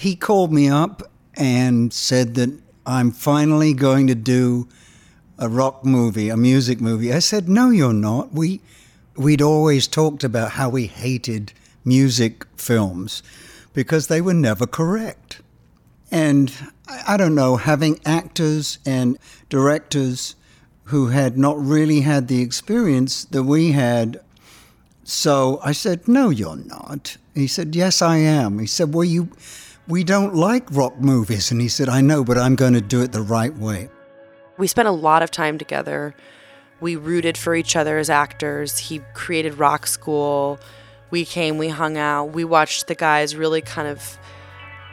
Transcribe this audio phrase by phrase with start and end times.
[0.00, 1.02] he called me up
[1.34, 4.66] and said that I'm finally going to do
[5.38, 7.12] a rock movie, a music movie.
[7.12, 8.32] I said, No, you're not.
[8.32, 8.62] We,
[9.14, 11.52] we'd always talked about how we hated
[11.84, 13.22] music films
[13.74, 15.42] because they were never correct.
[16.10, 16.50] And
[17.06, 19.18] I don't know, having actors and
[19.50, 20.34] directors
[20.84, 24.18] who had not really had the experience that we had.
[25.04, 27.18] So I said, No, you're not.
[27.34, 28.60] He said, Yes, I am.
[28.60, 29.28] He said, Well, you,
[29.90, 31.50] we don't like rock movies.
[31.50, 33.88] And he said, I know, but I'm going to do it the right way.
[34.56, 36.14] We spent a lot of time together.
[36.80, 38.78] We rooted for each other as actors.
[38.78, 40.60] He created Rock School.
[41.10, 44.16] We came, we hung out, we watched the guys really kind of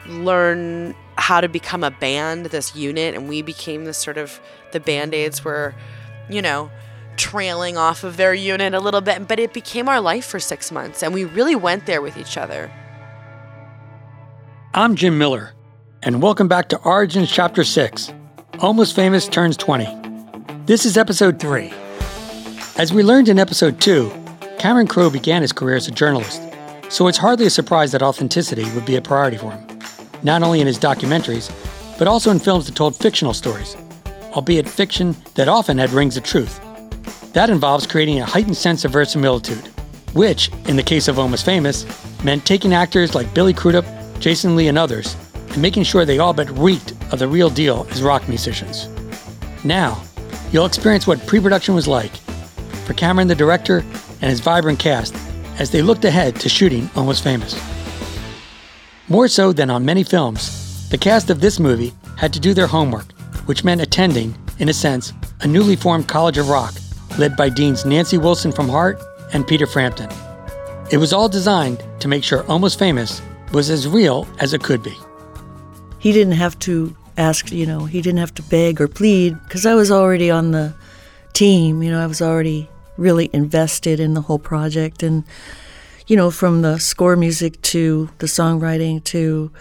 [0.08, 4.40] learn how to become a band, this unit, and we became this sort of
[4.72, 5.76] the band aids were,
[6.28, 6.72] you know,
[7.16, 10.72] trailing off of their unit a little bit, but it became our life for six
[10.72, 12.68] months, and we really went there with each other.
[14.74, 15.54] I'm Jim Miller,
[16.02, 18.12] and welcome back to Origins Chapter 6
[18.60, 19.86] Almost Famous Turns 20.
[20.66, 21.72] This is Episode 3.
[22.76, 24.12] As we learned in Episode 2,
[24.58, 26.42] Cameron Crowe began his career as a journalist,
[26.90, 29.68] so it's hardly a surprise that authenticity would be a priority for him
[30.22, 31.50] not only in his documentaries,
[31.98, 33.76] but also in films that told fictional stories,
[34.32, 36.60] albeit fiction that often had rings of truth.
[37.32, 39.66] That involves creating a heightened sense of verisimilitude,
[40.12, 41.86] which, in the case of Almost Famous,
[42.24, 43.84] meant taking actors like Billy Crudup,
[44.20, 45.16] Jason Lee, and others,
[45.48, 48.88] and making sure they all but reeked of the real deal as rock musicians.
[49.64, 50.02] Now,
[50.52, 52.14] you'll experience what pre production was like
[52.86, 53.78] for Cameron, the director,
[54.20, 55.14] and his vibrant cast
[55.58, 57.60] as they looked ahead to shooting Almost Famous.
[59.08, 62.66] More so than on many films, the cast of this movie had to do their
[62.66, 63.12] homework,
[63.46, 66.74] which meant attending, in a sense, a newly formed College of Rock,
[67.18, 69.00] led by Deans Nancy Wilson from Heart
[69.32, 70.10] and Peter Frampton.
[70.90, 73.20] It was all designed to make sure Almost Famous
[73.52, 74.96] was as real as it could be.
[75.98, 79.66] He didn't have to ask, you know, he didn't have to beg or plead because
[79.66, 80.74] I was already on the
[81.32, 85.24] team, you know, I was already really invested in the whole project and
[86.08, 89.52] you know, from the score music to the songwriting to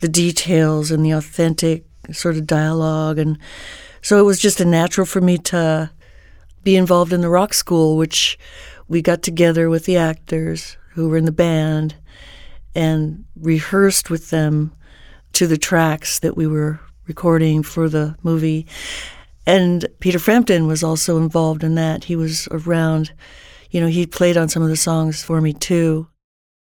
[0.00, 3.18] the details and the authentic sort of dialogue.
[3.18, 3.38] And
[4.02, 5.90] so it was just a natural for me to
[6.62, 8.38] be involved in the rock school, which
[8.86, 11.94] we got together with the actors who were in the band
[12.76, 14.72] and rehearsed with them
[15.32, 16.78] to the tracks that we were
[17.08, 18.66] recording for the movie.
[19.46, 22.04] And Peter Frampton was also involved in that.
[22.04, 23.12] He was around
[23.70, 26.08] you know, he played on some of the songs for me too.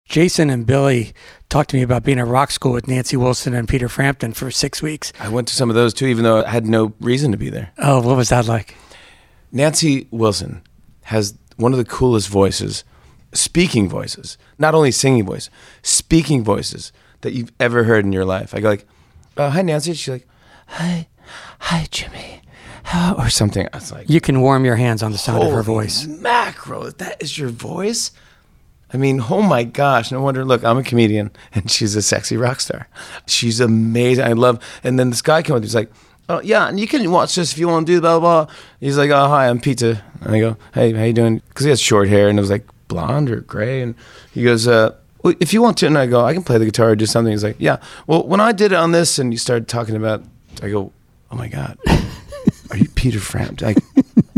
[0.05, 1.13] Jason and Billy
[1.49, 4.49] talked to me about being at rock school with Nancy Wilson and Peter Frampton for
[4.49, 5.13] six weeks.
[5.19, 7.49] I went to some of those too, even though I had no reason to be
[7.49, 7.71] there.
[7.77, 8.75] Oh, what was that like?
[9.51, 10.63] Nancy Wilson
[11.03, 12.83] has one of the coolest voices,
[13.33, 15.49] speaking voices, not only singing voice,
[15.81, 16.91] speaking voices
[17.21, 18.53] that you've ever heard in your life.
[18.53, 18.87] I go like,
[19.37, 20.27] oh, "Hi, Nancy." She's like,
[20.67, 21.07] "Hi,
[21.59, 22.41] hi, Jimmy."
[23.17, 23.67] or something.
[23.71, 26.07] I was like, you can warm your hands on the sound of her voice.
[26.07, 28.11] Macro, that is your voice.
[28.91, 30.11] I mean, oh my gosh!
[30.11, 30.43] No wonder.
[30.43, 32.87] Look, I'm a comedian, and she's a sexy rock star.
[33.27, 34.25] She's amazing.
[34.25, 34.59] I love.
[34.83, 35.61] And then this guy came up.
[35.61, 35.91] He's like,
[36.27, 38.53] "Oh yeah, and you can watch this if you want to do blah blah." blah.
[38.79, 41.69] He's like, "Oh hi, I'm Peter." And I go, "Hey, how you doing?" Because he
[41.69, 43.81] has short hair, and it was like blonde or gray.
[43.81, 43.95] And
[44.33, 46.65] he goes, uh, well, "If you want to," and I go, "I can play the
[46.65, 47.77] guitar or do something." He's like, "Yeah."
[48.07, 50.23] Well, when I did it on this, and you started talking about,
[50.61, 50.91] I go,
[51.31, 51.77] "Oh my god."
[52.71, 53.67] are you Peter Frampton?
[53.67, 53.83] Like,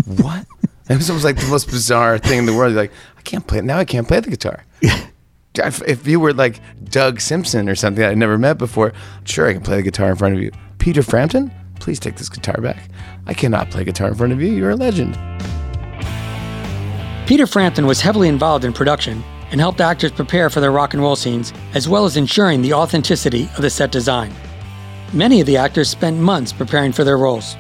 [0.06, 0.46] what?
[0.90, 2.74] It was almost like the most bizarre thing in the world.
[2.74, 3.64] You're like, I can't play it.
[3.64, 4.66] Now I can't play the guitar.
[4.82, 9.54] if, if you were like Doug Simpson or something I'd never met before, sure, I
[9.54, 10.52] can play the guitar in front of you.
[10.80, 11.52] Peter Frampton?
[11.80, 12.90] Please take this guitar back.
[13.26, 14.52] I cannot play guitar in front of you.
[14.52, 15.18] You're a legend.
[17.32, 21.02] Peter Frampton was heavily involved in production and helped actors prepare for their rock and
[21.02, 24.36] roll scenes, as well as ensuring the authenticity of the set design.
[25.14, 27.56] Many of the actors spent months preparing for their roles.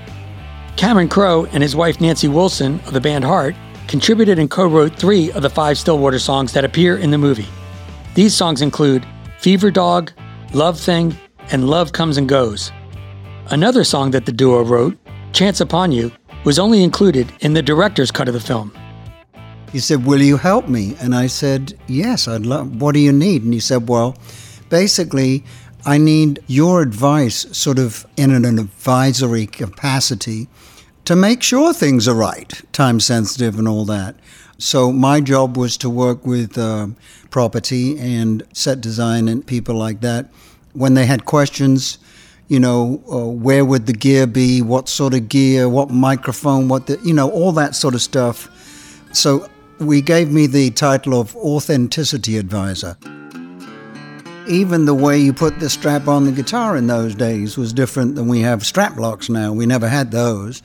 [0.75, 3.55] Cameron Crowe and his wife Nancy Wilson of the band Heart
[3.87, 7.47] contributed and co wrote three of the five Stillwater songs that appear in the movie.
[8.13, 9.07] These songs include
[9.39, 10.11] Fever Dog,
[10.51, 11.15] Love Thing,
[11.53, 12.73] and Love Comes and Goes.
[13.51, 14.97] Another song that the duo wrote,
[15.31, 16.11] Chance Upon You,
[16.43, 18.73] was only included in the director's cut of the film.
[19.71, 20.95] He said, Will you help me?
[20.99, 22.81] And I said, Yes, I'd love.
[22.81, 23.43] What do you need?
[23.43, 24.17] And he said, Well,
[24.69, 25.43] basically,
[25.85, 30.47] I need your advice, sort of in an advisory capacity,
[31.05, 34.15] to make sure things are right, time sensitive and all that.
[34.59, 36.87] So my job was to work with uh,
[37.31, 40.29] property and set design and people like that.
[40.73, 41.97] When they had questions,
[42.47, 44.61] you know, uh, where would the gear be?
[44.61, 45.67] What sort of gear?
[45.67, 46.67] What microphone?
[46.67, 48.49] What the, you know, all that sort of stuff.
[49.13, 49.49] So
[49.81, 52.97] we gave me the title of authenticity advisor
[54.47, 58.15] even the way you put the strap on the guitar in those days was different
[58.15, 59.53] than we have strap locks now.
[59.53, 60.61] We never had those.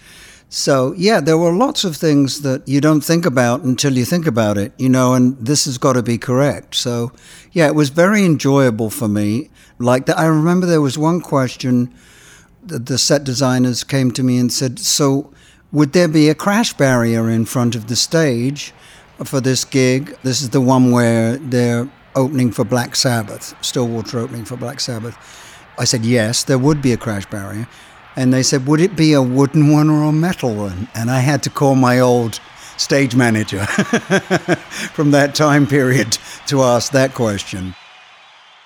[0.49, 4.27] So, yeah, there were lots of things that you don't think about until you think
[4.27, 6.75] about it, you know, and this has got to be correct.
[6.75, 7.13] So,
[7.53, 9.51] yeah, it was very enjoyable for me.
[9.79, 11.93] Like that, I remember there was one question
[12.65, 15.33] that the set designers came to me and said, So,
[15.73, 18.73] would there be a crash barrier in front of the stage
[19.25, 20.17] for this gig?
[20.23, 25.17] This is the one where they're opening for Black Sabbath, Stillwater opening for Black Sabbath.
[25.79, 27.69] I said, Yes, there would be a crash barrier.
[28.17, 30.89] And they said, Would it be a wooden one or a metal one?
[30.95, 32.41] And I had to call my old
[32.77, 37.75] stage manager from that time period to ask that question.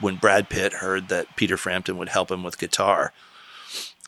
[0.00, 3.12] When Brad Pitt heard that Peter Frampton would help him with guitar,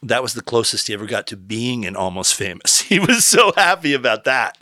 [0.02, 2.82] that was the closest he ever got to being an almost famous.
[2.92, 4.58] He was so happy about that.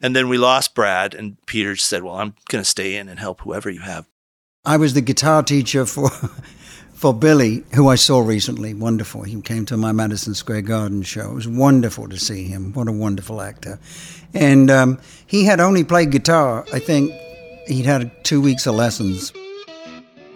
[0.00, 3.18] And then we lost Brad, and Peter said, Well, I'm going to stay in and
[3.18, 4.06] help whoever you have.
[4.64, 6.10] I was the guitar teacher for
[6.94, 8.72] for Billy, who I saw recently.
[8.72, 9.22] Wonderful.
[9.22, 11.32] He came to my Madison Square Garden show.
[11.32, 12.72] It was wonderful to see him.
[12.72, 13.78] What a wonderful actor.
[14.32, 17.12] And um, he had only played guitar, I think
[17.66, 19.32] he'd had two weeks of lessons.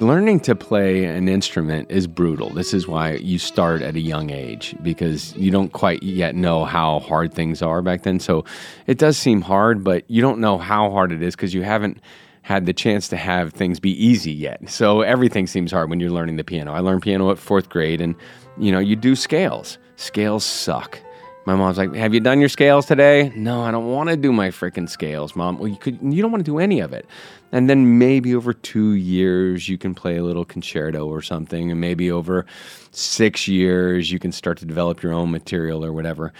[0.01, 2.51] Learning to play an instrument is brutal.
[2.51, 6.65] This is why you start at a young age because you don't quite yet know
[6.65, 8.21] how hard things are back then.
[8.21, 8.45] So
[8.87, 12.01] it does seem hard, but you don't know how hard it is because you haven't
[12.43, 14.71] had the chance to have things be easy yet.
[14.71, 16.73] So everything seems hard when you're learning the piano.
[16.73, 18.15] I learned piano at fourth grade, and
[18.57, 19.79] you know, you do scales.
[19.97, 21.01] Scales suck.
[21.45, 24.33] My mom's like, "Have you done your scales today?" No, I don't want to do
[24.33, 25.59] my freaking scales, mom.
[25.59, 25.99] Well, you could.
[26.03, 27.07] You don't want to do any of it.
[27.51, 31.81] And then maybe over two years you can play a little concerto or something, and
[31.81, 32.45] maybe over
[32.91, 36.33] six years you can start to develop your own material or whatever.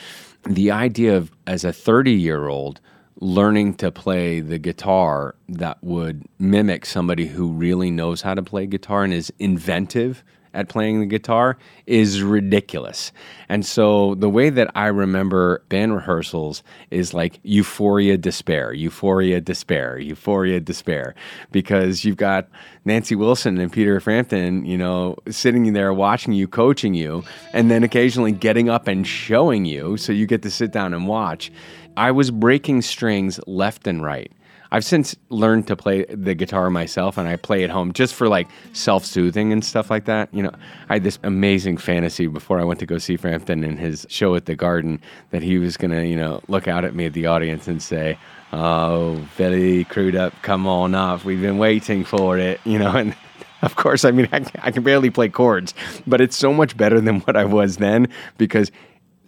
[0.45, 2.81] The idea of as a 30 year old
[3.21, 8.67] learning to play the guitar that would mimic somebody who really knows how to play
[8.67, 10.23] guitar and is inventive
[10.55, 13.13] at playing the guitar is ridiculous.
[13.49, 19.99] And so the way that I remember band rehearsals is like euphoria, despair, euphoria, despair,
[19.99, 21.15] euphoria, despair,
[21.51, 22.49] because you've got
[22.85, 27.83] Nancy Wilson and Peter Frampton, you know, sitting there watching you, coaching you, and then
[27.83, 31.51] occasionally getting up and showing you so you get to sit down and watch.
[31.97, 34.31] I was breaking strings left and right.
[34.71, 38.29] I've since learned to play the guitar myself and I play at home just for
[38.29, 40.33] like self soothing and stuff like that.
[40.33, 40.53] You know,
[40.89, 44.35] I had this amazing fantasy before I went to go see Frampton in his show
[44.35, 45.01] at the Garden
[45.31, 47.83] that he was going to, you know, look out at me at the audience and
[47.83, 48.19] say,
[48.53, 51.25] Oh, Billy Crudup, come on up.
[51.25, 53.15] We've been waiting for it, you know, and
[53.63, 55.75] of course, I mean, I, I can barely play chords,
[56.07, 58.71] but it's so much better than what I was then because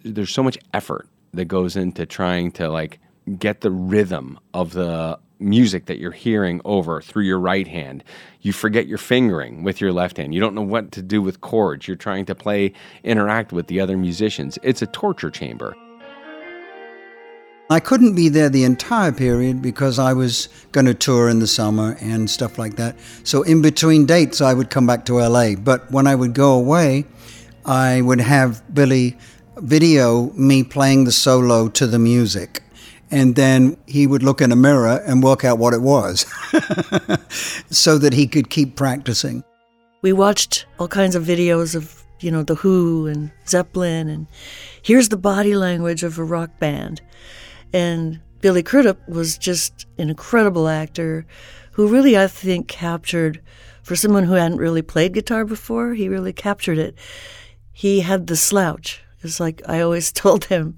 [0.03, 2.99] there's so much effort that goes into trying to like
[3.37, 8.03] get the rhythm of the music that you're hearing over through your right hand.
[8.41, 10.33] You forget your fingering with your left hand.
[10.33, 11.87] You don't know what to do with chords.
[11.87, 12.73] You're trying to play,
[13.03, 14.57] interact with the other musicians.
[14.63, 15.75] It's a torture chamber.
[17.69, 21.47] I couldn't be there the entire period because I was going to tour in the
[21.47, 22.97] summer and stuff like that.
[23.23, 25.55] So in between dates, I would come back to LA.
[25.55, 27.05] But when I would go away,
[27.65, 29.17] I would have Billy
[29.57, 32.60] video me playing the solo to the music.
[33.11, 36.25] And then he would look in a mirror and work out what it was
[37.69, 39.43] so that he could keep practicing.
[40.01, 44.27] We watched all kinds of videos of, you know, The Who and Zeppelin, and
[44.81, 47.01] here's the body language of a rock band.
[47.73, 51.25] And Billy Crudup was just an incredible actor
[51.73, 53.41] who really, I think, captured,
[53.83, 56.95] for someone who hadn't really played guitar before, he really captured it.
[57.71, 60.75] He had the slouch it's like I always told him,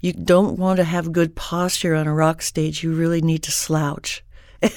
[0.00, 2.82] you don't want to have good posture on a rock stage.
[2.82, 4.24] You really need to slouch.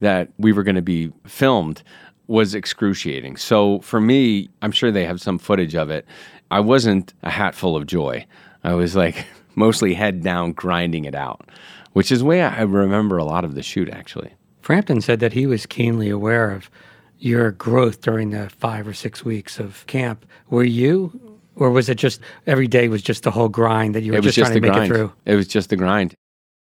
[0.00, 1.82] that we were going to be filmed
[2.26, 3.36] was excruciating.
[3.36, 6.06] So for me, I'm sure they have some footage of it.
[6.50, 8.26] I wasn't a hat full of joy.
[8.64, 11.48] I was like mostly head down grinding it out,
[11.92, 14.34] which is the way I remember a lot of the shoot actually.
[14.60, 16.70] Frampton said that he was keenly aware of
[17.18, 20.26] your growth during the five or six weeks of camp.
[20.50, 21.27] Were you
[21.58, 24.36] or was it just every day was just the whole grind that you were just,
[24.36, 24.92] just, trying to make grind.
[24.92, 25.12] it through?
[25.26, 26.14] It was just the grind.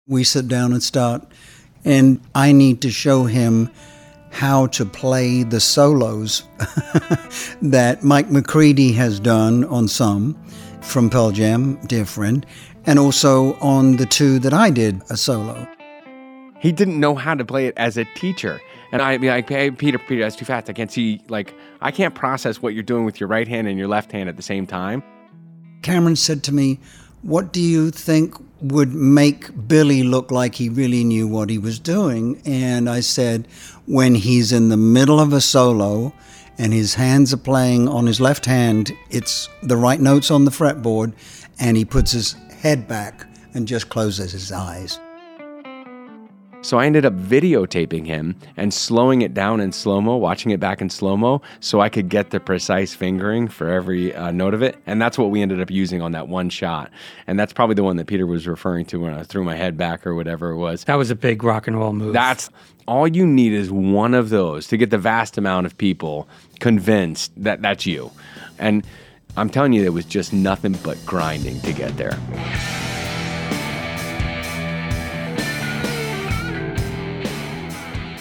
[0.07, 1.25] We sit down and start,
[1.83, 3.69] and I need to show him
[4.31, 6.43] how to play the solos
[7.61, 10.35] that Mike McCready has done on some
[10.81, 12.45] from Pearl Jam, dear friend,
[12.85, 15.67] and also on the two that I did a solo.
[16.59, 18.59] He didn't know how to play it as a teacher.
[18.93, 20.69] And I'd be like, hey, Peter, Peter, that's too fast.
[20.69, 23.77] I can't see, like, I can't process what you're doing with your right hand and
[23.77, 25.03] your left hand at the same time.
[25.81, 26.79] Cameron said to me,
[27.23, 31.79] What do you think would make Billy look like he really knew what he was
[31.79, 32.41] doing.
[32.45, 33.47] And I said,
[33.85, 36.13] when he's in the middle of a solo
[36.57, 40.51] and his hands are playing on his left hand, it's the right notes on the
[40.51, 41.13] fretboard,
[41.59, 44.97] and he puts his head back and just closes his eyes.
[46.63, 50.61] So I ended up videotaping him and slowing it down in slow mo, watching it
[50.61, 54.53] back in slow mo, so I could get the precise fingering for every uh, note
[54.53, 54.77] of it.
[54.85, 56.89] And that's what we ended up using on that one shot.
[57.27, 59.75] And that's probably the one that Peter was referring to when I threw my head
[59.75, 60.85] back or whatever it was.
[60.85, 62.13] That was a big rock and roll move.
[62.13, 62.49] That's
[62.87, 66.29] all you need is one of those to get the vast amount of people
[66.61, 68.09] convinced that that's you.
[68.57, 68.87] And
[69.35, 72.17] I'm telling you, it was just nothing but grinding to get there.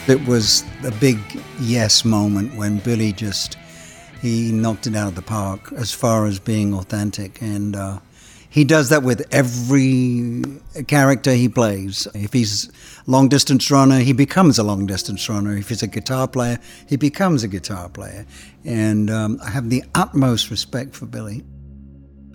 [0.05, 1.17] It was a big
[1.61, 3.57] yes moment when Billy just
[4.21, 7.99] he knocked it out of the park as far as being authentic, and uh,
[8.49, 10.43] he does that with every
[10.87, 12.05] character he plays.
[12.13, 12.69] If he's
[13.07, 15.55] long distance runner, he becomes a long distance runner.
[15.55, 18.25] If he's a guitar player, he becomes a guitar player,
[18.65, 21.45] and um, I have the utmost respect for Billy.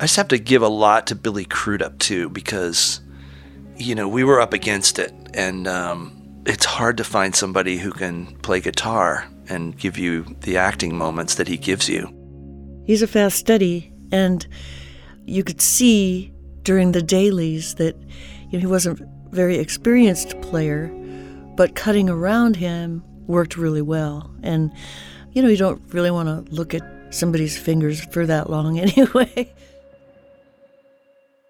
[0.00, 3.02] I just have to give a lot to Billy Crudup too, because
[3.76, 6.17] you know we were up against it, and um,
[6.48, 11.34] it's hard to find somebody who can play guitar and give you the acting moments
[11.34, 12.12] that he gives you.
[12.86, 14.46] He's a fast study, and
[15.26, 17.96] you could see during the dailies that
[18.48, 20.88] you know, he wasn't a very experienced player,
[21.54, 24.34] but cutting around him worked really well.
[24.42, 24.72] And
[25.32, 29.52] you know, you don't really want to look at somebody's fingers for that long anyway.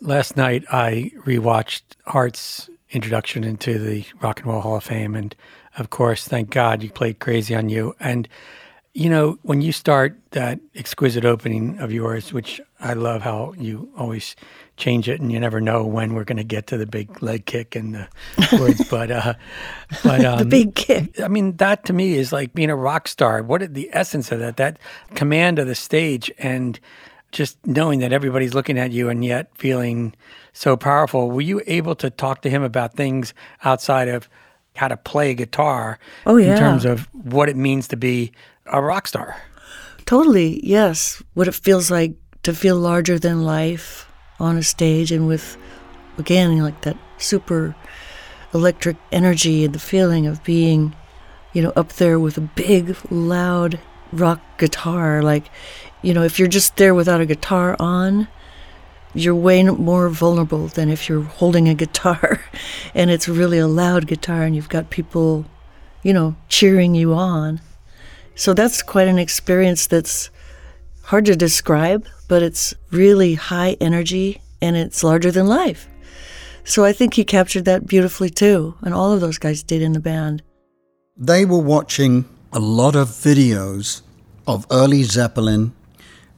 [0.00, 5.14] Last night I rewatched Heart's introduction into the Rock and Roll Hall of Fame.
[5.14, 5.34] And
[5.76, 7.94] of course, thank God you played Crazy on You.
[8.00, 8.28] And,
[8.94, 13.90] you know, when you start that exquisite opening of yours, which I love how you
[13.96, 14.34] always
[14.76, 17.44] change it and you never know when we're going to get to the big leg
[17.44, 18.08] kick and the
[18.58, 19.34] words, but, uh,
[20.02, 21.20] but, um, the big kick.
[21.20, 23.42] I mean, that to me is like being a rock star.
[23.42, 24.56] What is the essence of that?
[24.56, 24.78] That
[25.14, 26.80] command of the stage and
[27.32, 30.14] just knowing that everybody's looking at you and yet feeling
[30.52, 31.30] so powerful.
[31.30, 34.28] Were you able to talk to him about things outside of
[34.76, 35.98] how to play guitar?
[36.26, 36.52] Oh, yeah.
[36.52, 38.32] In terms of what it means to be
[38.66, 39.36] a rock star?
[40.06, 41.22] Totally, yes.
[41.34, 45.56] What it feels like to feel larger than life on a stage and with,
[46.16, 47.74] again, like that super
[48.54, 50.94] electric energy and the feeling of being,
[51.52, 53.78] you know, up there with a big, loud
[54.12, 55.22] rock guitar.
[55.22, 55.50] Like,
[56.02, 58.28] you know, if you're just there without a guitar on,
[59.14, 62.40] you're way more vulnerable than if you're holding a guitar
[62.94, 65.46] and it's really a loud guitar and you've got people,
[66.02, 67.60] you know, cheering you on.
[68.34, 70.30] So that's quite an experience that's
[71.04, 75.88] hard to describe, but it's really high energy and it's larger than life.
[76.62, 79.92] So I think he captured that beautifully too, and all of those guys did in
[79.92, 80.42] the band.
[81.16, 84.02] They were watching a lot of videos
[84.46, 85.72] of early Zeppelin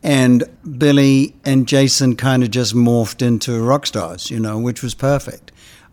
[0.03, 0.45] and
[0.79, 5.53] Billy and Jason kind of just morphed into rock stars, you know, which was perfect.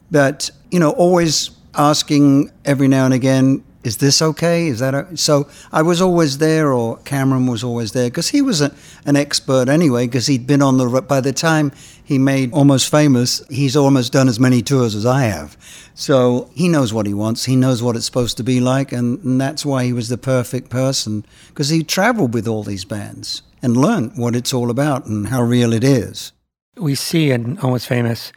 [0.10, 4.68] But, you know, always asking every now and again, is this okay?
[4.68, 5.16] Is that okay?
[5.16, 5.48] so?
[5.72, 8.74] I was always there, or Cameron was always there because he was a,
[9.06, 10.08] an expert anyway.
[10.08, 11.72] Because he'd been on the by the time
[12.04, 15.56] he made almost famous, he's almost done as many tours as I have.
[15.94, 17.46] So he knows what he wants.
[17.46, 20.18] He knows what it's supposed to be like, and, and that's why he was the
[20.18, 25.06] perfect person because he traveled with all these bands and learn what it's all about
[25.06, 26.32] and how real it is.
[26.76, 28.32] We see in Almost Famous,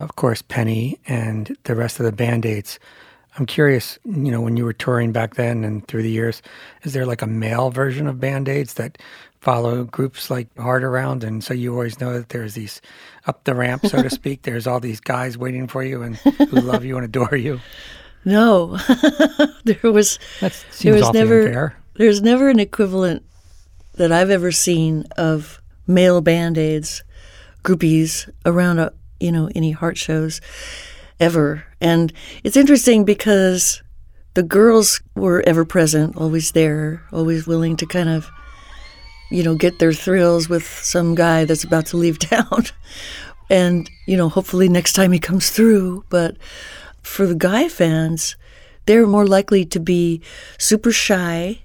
[0.00, 2.78] of course, Penny and the rest of the band aids.
[3.38, 6.40] I'm curious, you know, when you were touring back then and through the years,
[6.82, 8.98] is there like a male version of band aids that
[9.40, 11.22] follow groups like Heart around?
[11.22, 12.80] And so you always know that there's these
[13.26, 16.60] up the ramp, so to speak, there's all these guys waiting for you and who
[16.60, 17.60] love you and adore you.
[18.24, 18.78] No,
[19.64, 20.18] there was.
[20.40, 21.40] That seems there was awfully never.
[21.42, 21.76] unfair.
[21.94, 23.22] There's never an equivalent
[23.96, 27.02] that I've ever seen of male band aids,
[27.62, 30.40] groupies around a, you know any heart shows
[31.18, 31.64] ever.
[31.80, 32.12] And
[32.44, 33.82] it's interesting because
[34.34, 38.30] the girls were ever present, always there, always willing to kind of
[39.30, 42.64] you know get their thrills with some guy that's about to leave town.
[43.48, 46.36] and you know hopefully next time he comes through, but
[47.02, 48.36] for the guy fans,
[48.86, 50.20] they're more likely to be
[50.58, 51.62] super shy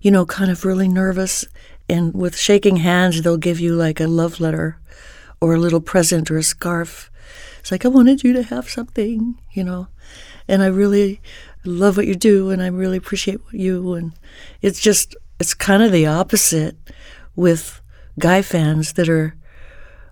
[0.00, 1.44] you know, kind of really nervous.
[1.88, 4.78] And with shaking hands, they'll give you like a love letter
[5.40, 7.10] or a little present or a scarf.
[7.60, 9.88] It's like, I wanted you to have something, you know.
[10.46, 11.20] And I really
[11.64, 13.94] love what you do and I really appreciate what you.
[13.94, 14.12] And
[14.62, 16.76] it's just, it's kind of the opposite
[17.36, 17.80] with
[18.18, 19.34] guy fans that are,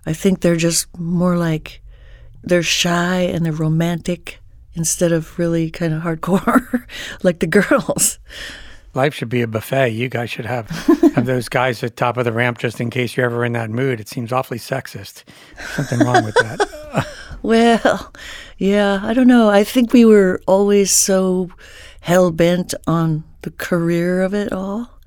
[0.05, 1.81] I think they're just more like,
[2.43, 4.39] they're shy and they're romantic
[4.73, 6.85] instead of really kind of hardcore
[7.23, 8.19] like the girls.
[8.93, 9.89] Life should be a buffet.
[9.89, 10.69] You guys should have
[11.15, 13.69] have those guys at top of the ramp just in case you're ever in that
[13.69, 13.99] mood.
[13.99, 15.23] It seems awfully sexist.
[15.75, 17.07] Something wrong with that.
[17.43, 18.11] Well,
[18.57, 19.49] yeah, I don't know.
[19.49, 21.49] I think we were always so
[22.01, 24.99] hell bent on the career of it all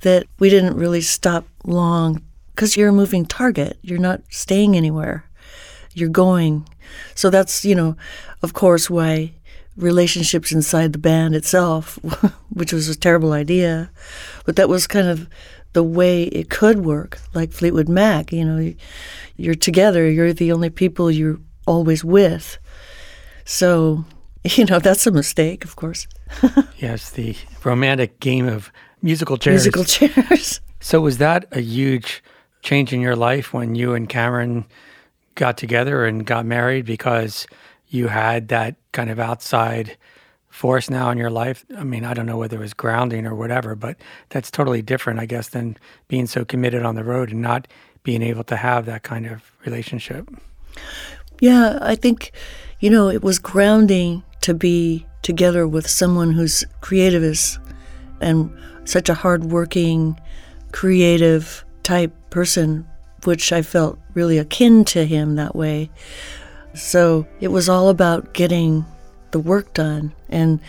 [0.00, 2.22] that we didn't really stop long
[2.54, 3.78] because you're a moving target.
[3.82, 5.24] You're not staying anywhere.
[5.94, 6.68] You're going.
[7.14, 7.96] So that's, you know,
[8.42, 9.32] of course, why
[9.76, 11.98] relationships inside the band itself,
[12.50, 13.90] which was a terrible idea,
[14.44, 15.28] but that was kind of
[15.72, 18.32] the way it could work, like Fleetwood Mac.
[18.32, 18.74] You know,
[19.36, 22.58] you're together, you're the only people you're always with.
[23.44, 24.04] So,
[24.44, 26.06] you know, that's a mistake, of course.
[26.78, 29.64] yes, the romantic game of musical chairs.
[29.64, 30.60] Musical chairs.
[30.80, 32.22] So, was that a huge
[32.62, 34.64] change in your life when you and Cameron
[35.34, 37.46] got together and got married because
[37.94, 39.96] you had that kind of outside
[40.48, 41.64] force now in your life?
[41.76, 43.96] I mean, I don't know whether it was grounding or whatever, but
[44.30, 45.76] that's totally different, I guess, than
[46.08, 47.68] being so committed on the road and not
[48.02, 50.28] being able to have that kind of relationship.
[51.40, 52.32] Yeah, I think,
[52.80, 57.58] you know, it was grounding to be together with someone who's creative
[58.20, 58.52] and
[58.84, 60.18] such a hardworking,
[60.72, 62.86] creative type person,
[63.24, 65.90] which I felt really akin to him that way.
[66.74, 68.84] So it was all about getting
[69.30, 70.12] the work done.
[70.28, 70.60] And,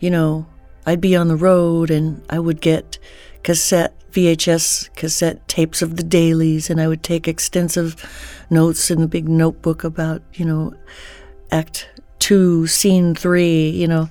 [0.00, 0.46] you know,
[0.86, 2.98] I'd be on the road and I would get
[3.42, 7.94] cassette, VHS cassette tapes of the dailies, and I would take extensive
[8.50, 10.74] notes in the big notebook about, you know,
[11.50, 11.88] act
[12.18, 14.08] two, scene three, you know,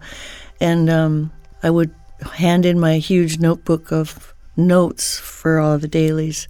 [0.60, 1.32] and um,
[1.64, 1.94] I would
[2.34, 6.48] hand in my huge notebook of notes for all the dailies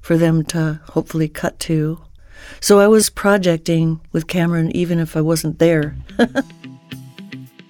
[0.00, 2.00] for them to hopefully cut to.
[2.60, 5.96] So I was projecting with Cameron even if I wasn't there.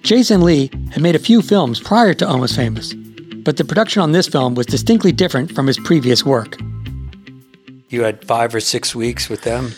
[0.03, 4.11] Jason Lee had made a few films prior to Almost Famous, but the production on
[4.11, 6.57] this film was distinctly different from his previous work.
[7.89, 9.71] You had five or six weeks with them?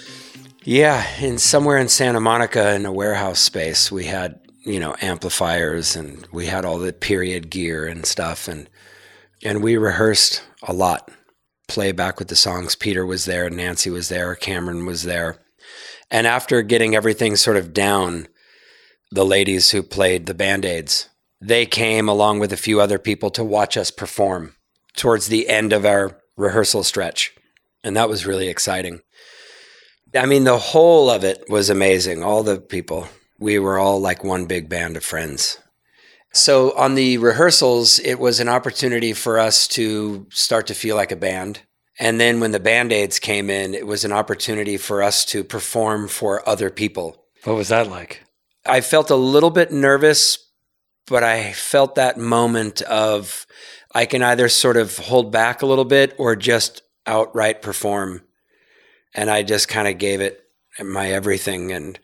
[0.64, 5.96] Yeah, in somewhere in Santa Monica in a warehouse space, we had, you know, amplifiers
[5.96, 8.70] and we had all the period gear and stuff and
[9.44, 11.10] and we rehearsed a lot.
[11.68, 12.76] Playback with the songs.
[12.76, 15.38] Peter was there, Nancy was there, Cameron was there.
[16.10, 18.28] And after getting everything sort of down,
[19.12, 21.10] the ladies who played the band-aids,
[21.42, 24.56] they came along with a few other people to watch us perform
[24.96, 27.34] towards the end of our rehearsal stretch.
[27.84, 29.02] And that was really exciting.
[30.16, 32.24] I mean, the whole of it was amazing.
[32.24, 33.08] All the people,
[33.40, 35.60] we were all like one big band of friends.
[36.38, 41.12] So on the rehearsals, it was an opportunity for us to start to feel like
[41.12, 41.62] a band.
[42.00, 45.44] And then when the band aids came in, it was an opportunity for us to
[45.44, 47.26] perform for other people.
[47.44, 48.24] What was that like?
[48.68, 50.38] I felt a little bit nervous,
[51.08, 53.48] but I felt that moment of
[53.96, 58.22] I can either sort of hold back a little bit or just outright perform.
[59.16, 60.44] And I just kind of gave it
[60.80, 62.00] my everything and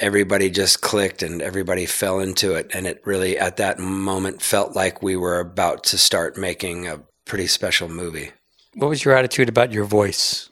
[0.00, 2.70] everybody just clicked and everybody fell into it.
[2.74, 7.02] And it really, at that moment, felt like we were about to start making a
[7.24, 8.30] pretty special movie.
[8.74, 10.48] What was your attitude about your voice?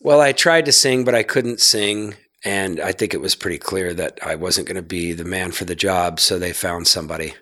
[0.00, 2.14] Well, I tried to sing, but I couldn't sing.
[2.44, 5.50] And I think it was pretty clear that I wasn't going to be the man
[5.50, 6.20] for the job.
[6.20, 7.34] So they found somebody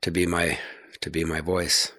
[0.00, 0.58] to be my,
[1.02, 1.92] to be my voice.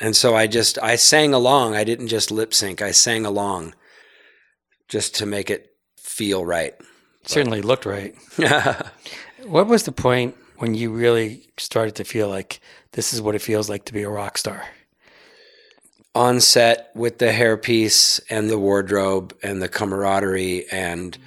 [0.00, 1.74] And so I just, I sang along.
[1.74, 2.80] I didn't just lip sync.
[2.80, 3.74] I sang along
[4.88, 6.74] just to make it feel right.
[7.24, 8.14] Certainly looked right.
[9.46, 12.60] what was the point when you really started to feel like
[12.92, 14.64] this is what it feels like to be a rock star?
[16.14, 21.18] On set with the hairpiece and the wardrobe and the camaraderie and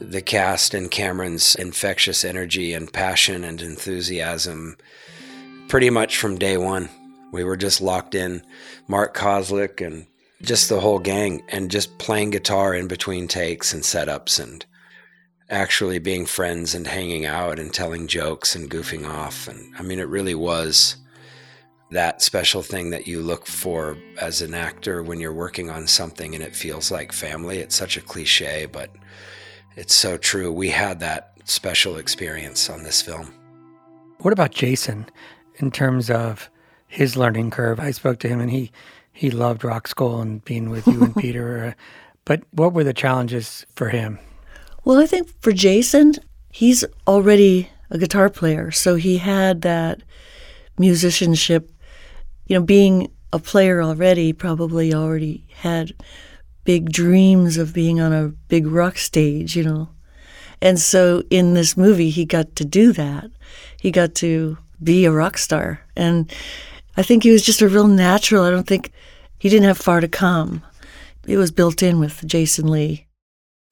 [0.00, 4.76] the cast and Cameron's infectious energy and passion and enthusiasm
[5.68, 6.88] pretty much from day one.
[7.32, 8.42] We were just locked in.
[8.88, 10.06] Mark Kozelek and
[10.42, 14.64] just the whole gang and just playing guitar in between takes and setups and
[15.48, 19.46] actually being friends and hanging out and telling jokes and goofing off.
[19.48, 20.96] And I mean, it really was
[21.90, 26.34] that special thing that you look for as an actor when you're working on something
[26.34, 27.58] and it feels like family.
[27.58, 28.90] It's such a cliche, but
[29.76, 30.52] it's so true.
[30.52, 33.32] We had that special experience on this film.
[34.18, 35.06] What about Jason
[35.56, 36.50] in terms of
[36.88, 37.78] his learning curve?
[37.78, 38.72] I spoke to him and he
[39.12, 41.74] he loved rock school and being with you and Peter.
[42.26, 44.18] But what were the challenges for him?
[44.86, 46.14] Well, I think for Jason,
[46.52, 50.00] he's already a guitar player, so he had that
[50.78, 51.72] musicianship.
[52.46, 55.92] You know, being a player already, probably already had
[56.62, 59.88] big dreams of being on a big rock stage, you know.
[60.62, 63.28] And so in this movie, he got to do that.
[63.80, 65.80] He got to be a rock star.
[65.96, 66.32] And
[66.96, 68.44] I think he was just a real natural.
[68.44, 68.92] I don't think
[69.40, 70.62] he didn't have far to come.
[71.26, 73.05] It was built in with Jason Lee.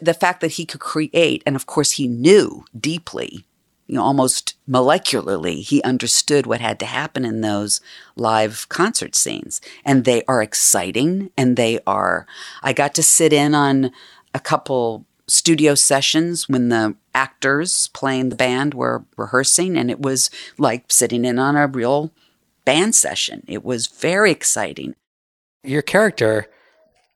[0.00, 3.44] The fact that he could create, and of course, he knew deeply,
[3.87, 7.80] you know, almost molecularly, he understood what had to happen in those
[8.16, 9.61] live concert scenes.
[9.85, 12.26] And they are exciting and they are.
[12.62, 13.92] I got to sit in on
[14.33, 20.30] a couple studio sessions when the actors playing the band were rehearsing, and it was
[20.59, 22.12] like sitting in on a real
[22.64, 23.44] band session.
[23.46, 24.94] It was very exciting.
[25.62, 26.48] Your character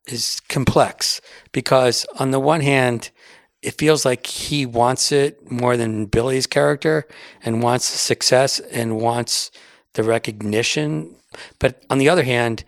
[0.08, 1.20] is complex
[1.52, 3.10] because, on the one hand,
[3.62, 7.06] it feels like he wants it more than Billy's character
[7.44, 9.50] and wants the success and wants
[9.94, 11.16] the recognition.
[11.58, 12.64] But on the other hand,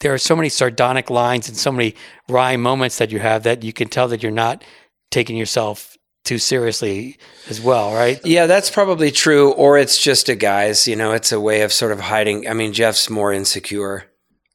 [0.00, 1.94] there are so many sardonic lines and so many
[2.28, 4.64] wry moments that you have that you can tell that you're not
[5.10, 8.20] taking yourself too seriously as well, right?
[8.24, 9.52] Yeah, that's probably true.
[9.52, 12.48] Or it's just a guy's, you know, it's a way of sort of hiding.
[12.48, 14.04] I mean, Jeff's more insecure,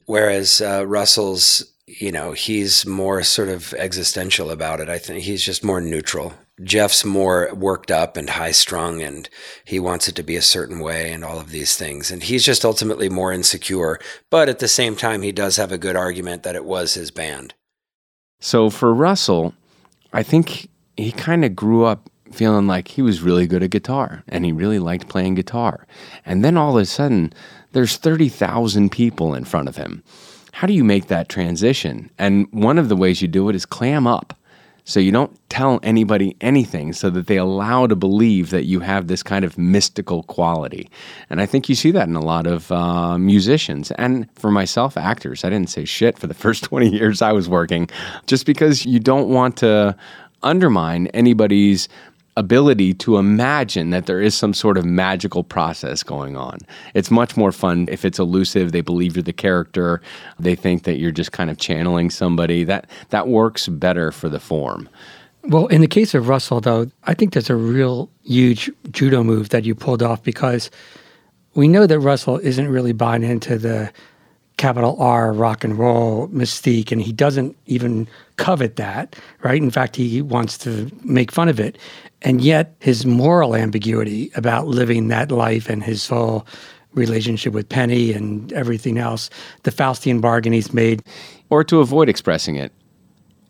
[0.05, 4.89] whereas uh, Russell's, you know, he's more sort of existential about it.
[4.89, 6.33] I think he's just more neutral.
[6.61, 9.29] Jeff's more worked up and high strung and
[9.63, 12.11] he wants it to be a certain way and all of these things.
[12.11, 13.99] And he's just ultimately more insecure.
[14.29, 17.09] But at the same time, he does have a good argument that it was his
[17.09, 17.53] band.
[18.39, 19.53] So for Russell,
[20.11, 24.23] I think he kind of grew up feeling like he was really good at guitar
[24.27, 25.87] and he really liked playing guitar.
[26.25, 27.31] And then all of a sudden,
[27.71, 30.03] there's 30,000 people in front of him.
[30.57, 32.09] How do you make that transition?
[32.17, 34.35] And one of the ways you do it is clam up.
[34.85, 39.05] So you don't tell anybody anything so that they allow to believe that you have
[39.05, 40.89] this kind of mystical quality.
[41.29, 43.91] And I think you see that in a lot of uh, musicians.
[43.99, 47.47] And for myself, actors, I didn't say shit for the first 20 years I was
[47.47, 47.87] working
[48.25, 49.95] just because you don't want to
[50.41, 51.87] undermine anybody's
[52.37, 56.59] ability to imagine that there is some sort of magical process going on.
[56.93, 60.01] It's much more fun if it's elusive, they believe you're the character,
[60.39, 62.63] they think that you're just kind of channeling somebody.
[62.63, 64.87] That that works better for the form.
[65.43, 69.49] Well, in the case of Russell though, I think there's a real huge judo move
[69.49, 70.69] that you pulled off because
[71.55, 73.91] we know that Russell isn't really buying into the
[74.57, 79.61] capital R rock and roll mystique, and he doesn't even covet that, right?
[79.61, 81.77] In fact, he wants to make fun of it.
[82.21, 86.47] And yet, his moral ambiguity about living that life and his whole
[86.93, 89.29] relationship with Penny and everything else,
[89.63, 91.03] the Faustian bargain he's made.
[91.49, 92.71] Or to avoid expressing it.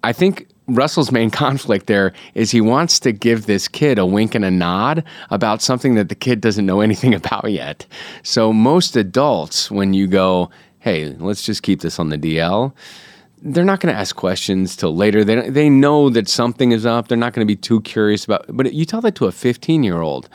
[0.03, 4.36] I think Russell's main conflict there is he wants to give this kid a wink
[4.36, 7.86] and a nod about something that the kid doesn't know anything about yet.
[8.23, 10.49] So, most adults, when you go,
[10.80, 12.73] hey, let's just keep this on the DL.
[13.41, 15.23] They're not going to ask questions till later.
[15.23, 17.08] They, they know that something is up.
[17.08, 18.45] They're not going to be too curious about.
[18.50, 20.28] But you tell that to a 15 year old,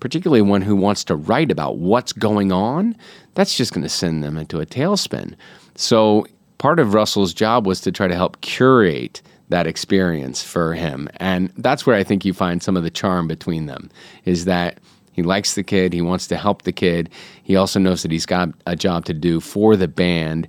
[0.00, 2.96] particularly one who wants to write about what's going on.
[3.34, 5.34] That's just going to send them into a tailspin.
[5.76, 6.26] So
[6.58, 11.50] part of Russell's job was to try to help curate that experience for him, and
[11.56, 13.90] that's where I think you find some of the charm between them.
[14.26, 14.78] Is that
[15.12, 15.92] he likes the kid.
[15.92, 17.10] He wants to help the kid.
[17.42, 20.46] He also knows that he's got a job to do for the band.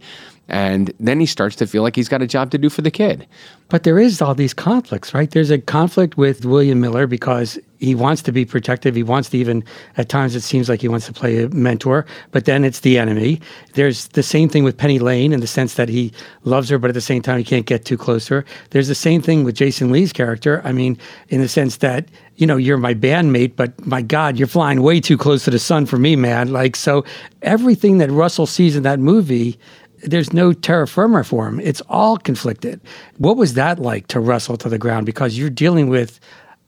[0.50, 2.90] And then he starts to feel like he's got a job to do for the
[2.90, 3.28] kid.
[3.70, 5.30] But there is all these conflicts, right?
[5.30, 8.96] There's a conflict with William Miller because he wants to be protective.
[8.96, 9.64] He wants to even,
[9.96, 12.98] at times, it seems like he wants to play a mentor, but then it's the
[12.98, 13.40] enemy.
[13.74, 16.12] There's the same thing with Penny Lane in the sense that he
[16.46, 18.46] loves her, but at the same time, he can't get too close to her.
[18.72, 20.64] There's the same thing with Jason Lee's character.
[20.66, 24.48] I mean, in the sense that, you know, you're my bandmate, but my God, you're
[24.48, 26.52] flying way too close to the sun for me, man.
[26.52, 27.06] Like, so
[27.44, 29.60] everything that Russell sees in that movie
[30.04, 31.60] there's no terra firma for him.
[31.60, 32.82] It's all conflicted.
[33.18, 35.06] What was that like to wrestle to the ground?
[35.06, 36.20] Because you're dealing with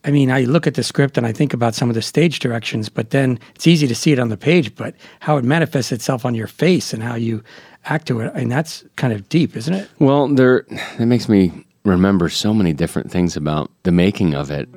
[0.04, 2.40] I mean, I look at the script and I think about some of the stage
[2.40, 5.92] directions, but then it's easy to see it on the page, but how it manifests
[5.92, 7.42] itself on your face and how you
[7.84, 9.88] act to it, and that's kind of deep, isn't it?
[9.98, 10.66] Well, there
[10.98, 14.68] that makes me remember so many different things about the making of it.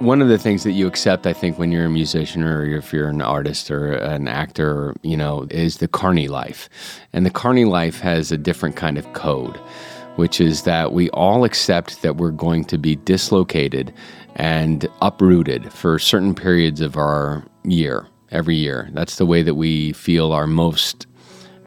[0.00, 2.92] One of the things that you accept, I think, when you're a musician or if
[2.92, 6.68] you're an artist or an actor, you know, is the carny life.
[7.12, 9.56] And the carny life has a different kind of code,
[10.14, 13.92] which is that we all accept that we're going to be dislocated
[14.36, 18.88] and uprooted for certain periods of our year, every year.
[18.92, 21.08] That's the way that we feel our most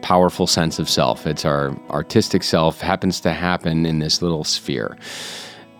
[0.00, 1.26] powerful sense of self.
[1.26, 4.96] It's our artistic self happens to happen in this little sphere.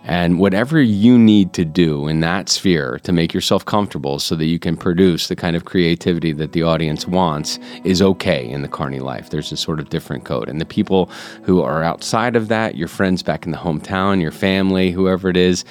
[0.05, 4.45] And whatever you need to do in that sphere to make yourself comfortable so that
[4.45, 8.67] you can produce the kind of creativity that the audience wants is okay in the
[8.67, 9.29] Carney life.
[9.29, 10.49] There's a sort of different code.
[10.49, 11.05] And the people
[11.43, 15.37] who are outside of that, your friends back in the hometown, your family, whoever it
[15.37, 15.63] is,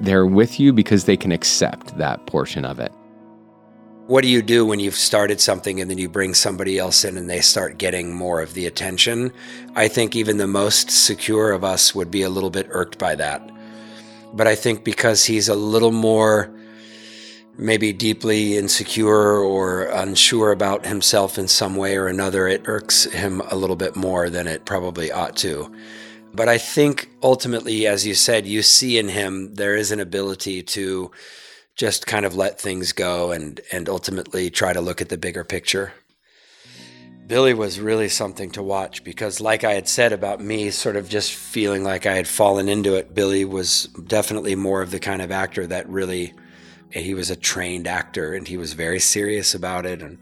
[0.00, 2.92] they're with you because they can accept that portion of it.
[4.06, 7.18] What do you do when you've started something and then you bring somebody else in
[7.18, 9.32] and they start getting more of the attention?
[9.74, 13.14] I think even the most secure of us would be a little bit irked by
[13.16, 13.50] that.
[14.32, 16.54] But I think because he's a little more
[17.56, 23.40] maybe deeply insecure or unsure about himself in some way or another, it irks him
[23.50, 25.74] a little bit more than it probably ought to.
[26.32, 30.62] But I think ultimately, as you said, you see in him there is an ability
[30.62, 31.10] to
[31.74, 35.44] just kind of let things go and and ultimately try to look at the bigger
[35.44, 35.92] picture.
[37.28, 41.10] Billy was really something to watch because like I had said about me sort of
[41.10, 45.20] just feeling like I had fallen into it, Billy was definitely more of the kind
[45.20, 46.32] of actor that really
[46.90, 50.16] he was a trained actor and he was very serious about it and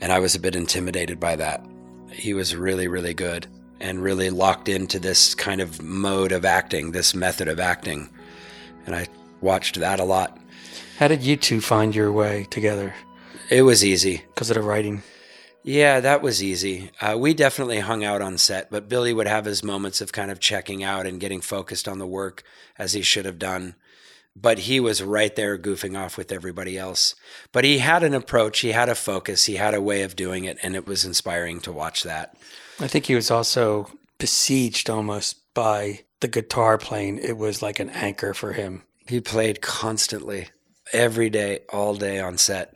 [0.00, 1.66] and I was a bit intimidated by that.
[2.12, 3.48] He was really really good
[3.80, 8.08] and really locked into this kind of mode of acting, this method of acting.
[8.86, 9.08] And I
[9.40, 10.38] watched that a lot.
[10.98, 12.94] How did you two find your way together?
[13.50, 14.22] It was easy.
[14.28, 15.02] Because of the writing?
[15.66, 16.92] Yeah, that was easy.
[17.00, 20.30] Uh, we definitely hung out on set, but Billy would have his moments of kind
[20.30, 22.44] of checking out and getting focused on the work
[22.78, 23.74] as he should have done.
[24.36, 27.16] But he was right there goofing off with everybody else.
[27.50, 30.44] But he had an approach, he had a focus, he had a way of doing
[30.44, 32.36] it, and it was inspiring to watch that.
[32.78, 37.18] I think he was also besieged almost by the guitar playing.
[37.18, 38.84] It was like an anchor for him.
[39.08, 40.50] He played constantly
[40.92, 42.75] every day, all day on set.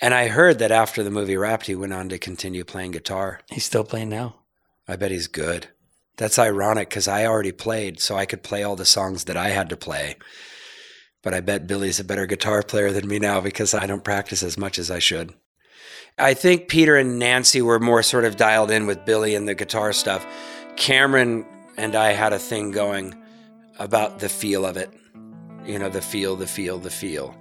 [0.00, 3.40] And I heard that after the movie wrapped, he went on to continue playing guitar.
[3.50, 4.36] He's still playing now.
[4.88, 5.68] I bet he's good.
[6.16, 9.48] That's ironic because I already played, so I could play all the songs that I
[9.48, 10.16] had to play.
[11.22, 14.42] But I bet Billy's a better guitar player than me now because I don't practice
[14.42, 15.32] as much as I should.
[16.18, 19.54] I think Peter and Nancy were more sort of dialed in with Billy and the
[19.54, 20.26] guitar stuff.
[20.76, 23.14] Cameron and I had a thing going
[23.78, 24.90] about the feel of it
[25.66, 27.34] you know, the feel, the feel, the feel.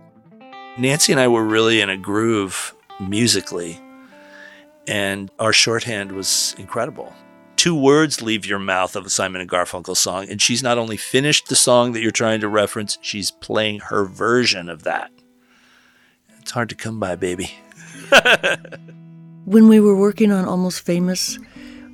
[0.77, 3.79] Nancy and I were really in a groove musically,
[4.88, 7.13] and our shorthand was incredible.
[7.57, 10.97] Two words leave your mouth of a Simon and Garfunkel song, and she's not only
[10.97, 15.12] finished the song that you're trying to reference, she's playing her version of that.
[16.39, 17.51] It's hard to come by, baby.
[19.45, 21.38] when we were working on Almost Famous,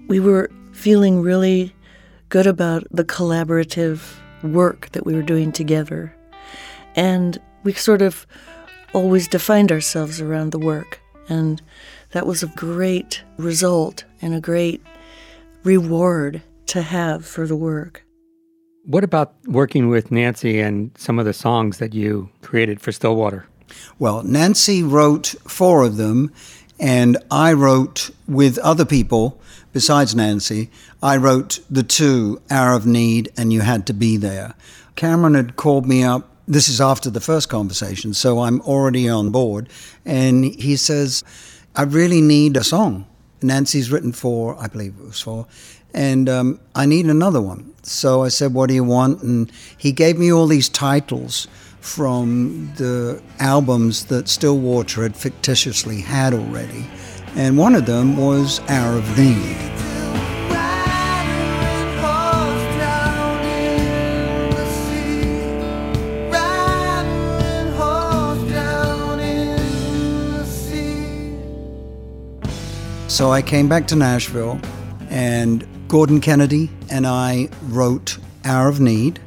[0.08, 1.76] we were feeling really
[2.30, 4.14] good about the collaborative
[4.44, 6.16] work that we were doing together.
[6.96, 8.26] And we sort of
[8.98, 11.00] always defined ourselves around the work.
[11.30, 11.62] And
[12.12, 14.82] that was a great result and a great
[15.64, 18.04] reward to have for the work.
[18.86, 23.46] What about working with Nancy and some of the songs that you created for Stillwater?
[24.00, 26.32] Well, Nancy wrote four of them,
[26.80, 29.40] and I wrote with other people
[29.74, 30.72] besides Nancy.
[31.04, 34.56] I wrote the two, Hour of Need and You Had to Be There.
[34.96, 39.32] Cameron had called me up this is after the first conversation, so I'm already on
[39.32, 39.70] board.
[40.06, 41.24] And he says,
[41.76, 43.06] I really need a song.
[43.42, 45.46] Nancy's written four, I believe it was four,
[45.94, 47.74] and um, I need another one.
[47.84, 49.22] So I said, What do you want?
[49.22, 51.48] And he gave me all these titles
[51.80, 56.90] from the albums that Stillwater had fictitiously had already.
[57.36, 59.97] And one of them was Hour of Need.
[73.08, 74.60] So I came back to Nashville,
[75.10, 79.22] and Gordon Kennedy and I wrote Hour of Need,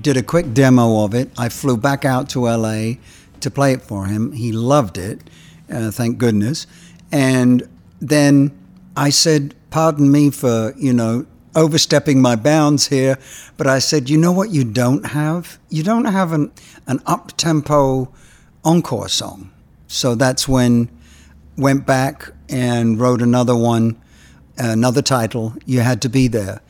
[0.00, 1.28] did a quick demo of it.
[1.36, 2.92] I flew back out to LA
[3.40, 4.30] to play it for him.
[4.30, 5.28] He loved it,
[5.70, 6.68] uh, thank goodness.
[7.10, 7.68] And
[8.00, 8.56] then
[8.96, 13.18] I said, Pardon me for, you know, overstepping my bounds here,
[13.56, 15.58] but I said, You know what you don't have?
[15.68, 16.52] You don't have an,
[16.86, 18.12] an up tempo
[18.64, 19.50] encore song.
[19.88, 20.88] So that's when
[21.60, 24.00] went back and wrote another one,
[24.56, 26.60] another title, You Had to Be There.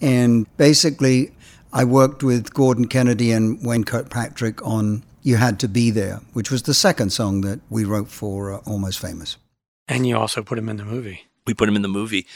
[0.00, 1.32] And basically,
[1.72, 6.50] I worked with Gordon Kennedy and Wayne Kirkpatrick on You Had to Be There, which
[6.50, 9.38] was the second song that we wrote for uh, Almost Famous.
[9.88, 11.26] And you also put him in the movie.
[11.46, 12.26] We put him in the movie.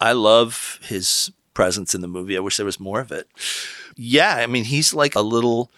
[0.00, 2.36] I love his presence in the movie.
[2.36, 3.28] I wish there was more of it.
[3.96, 5.70] Yeah, I mean, he's like a little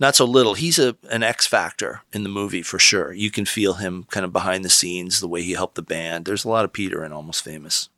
[0.00, 0.54] not so little.
[0.54, 3.12] He's a an X factor in the movie for sure.
[3.12, 6.24] You can feel him kind of behind the scenes, the way he helped the band.
[6.24, 7.88] There's a lot of Peter in Almost Famous.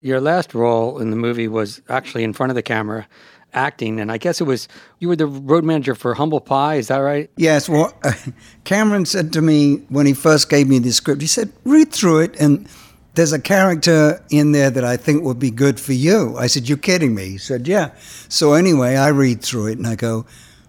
[0.00, 3.06] Your last role in the movie was actually in front of the camera
[3.54, 6.76] acting, and I guess it was you were the road manager for Humble Pie.
[6.76, 7.30] Is that right?
[7.36, 7.68] Yes.
[7.68, 7.96] Well,
[8.64, 12.20] Cameron said to me when he first gave me the script, he said, read through
[12.20, 12.68] it and
[13.14, 16.36] there's a character in there that I think would be good for you.
[16.36, 17.30] I said, You're kidding me?
[17.30, 17.92] He said, Yeah.
[18.28, 20.26] So anyway, I read through it and I go,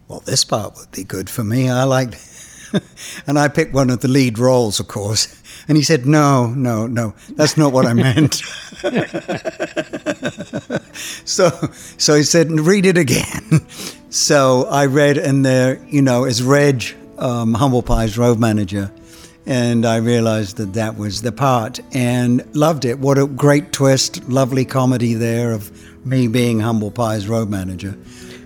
[0.08, 1.70] Well, this part would be good for me.
[1.70, 2.16] I like
[3.28, 5.42] and I picked one of the lead roles, of course.
[5.68, 8.36] And he said, No, no, no, that's not what I meant.
[11.26, 11.50] so
[11.98, 13.66] so he said, Read it again.
[14.10, 16.84] so I read and there, you know, is Reg,
[17.18, 18.92] um, Humble Pie's road manager
[19.48, 23.00] and I realized that that was the part and loved it.
[23.00, 25.72] What a great twist, lovely comedy there of
[26.06, 27.96] me being Humble Pie's road manager.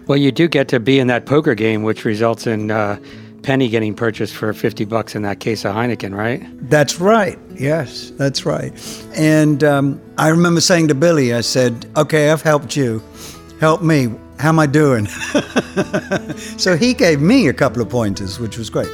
[0.09, 2.99] Well, you do get to be in that poker game, which results in uh,
[3.43, 6.43] Penny getting purchased for 50 bucks in that case of Heineken, right?
[6.67, 7.37] That's right.
[7.53, 8.73] Yes, that's right.
[9.15, 13.03] And um, I remember saying to Billy, I said, okay, I've helped you.
[13.59, 14.11] Help me.
[14.39, 15.05] How am I doing?
[16.57, 18.89] so he gave me a couple of pointers, which was great.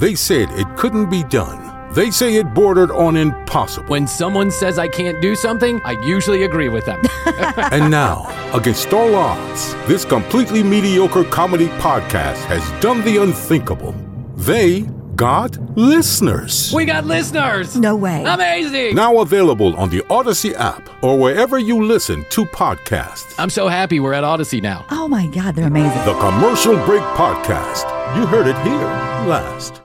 [0.00, 1.92] They said it couldn't be done.
[1.92, 3.88] They say it bordered on impossible.
[3.88, 7.02] When someone says I can't do something, I usually agree with them.
[7.70, 13.92] and now, against all odds, this completely mediocre comedy podcast has done the unthinkable.
[14.36, 16.72] They got listeners.
[16.72, 17.76] We got listeners.
[17.76, 18.24] No way.
[18.24, 18.94] Amazing.
[18.94, 23.34] Now available on the Odyssey app or wherever you listen to podcasts.
[23.36, 24.86] I'm so happy we're at Odyssey now.
[24.90, 26.06] Oh my God, they're amazing.
[26.06, 27.84] The Commercial Break Podcast.
[28.16, 28.88] You heard it here
[29.28, 29.82] last.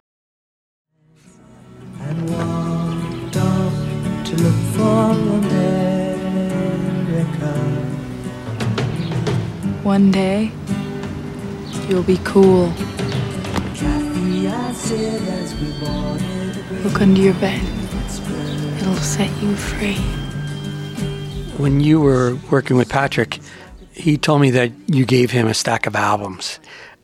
[9.85, 10.51] One day,
[11.87, 12.73] you'll be cool.
[13.75, 16.83] Kathy, I said as we boarded the bridge.
[16.85, 17.61] Look under your bed.
[18.79, 19.97] It'll set you free.
[21.57, 23.39] When you were working with Patrick,
[23.91, 26.59] he told me that you gave him a stack of albums,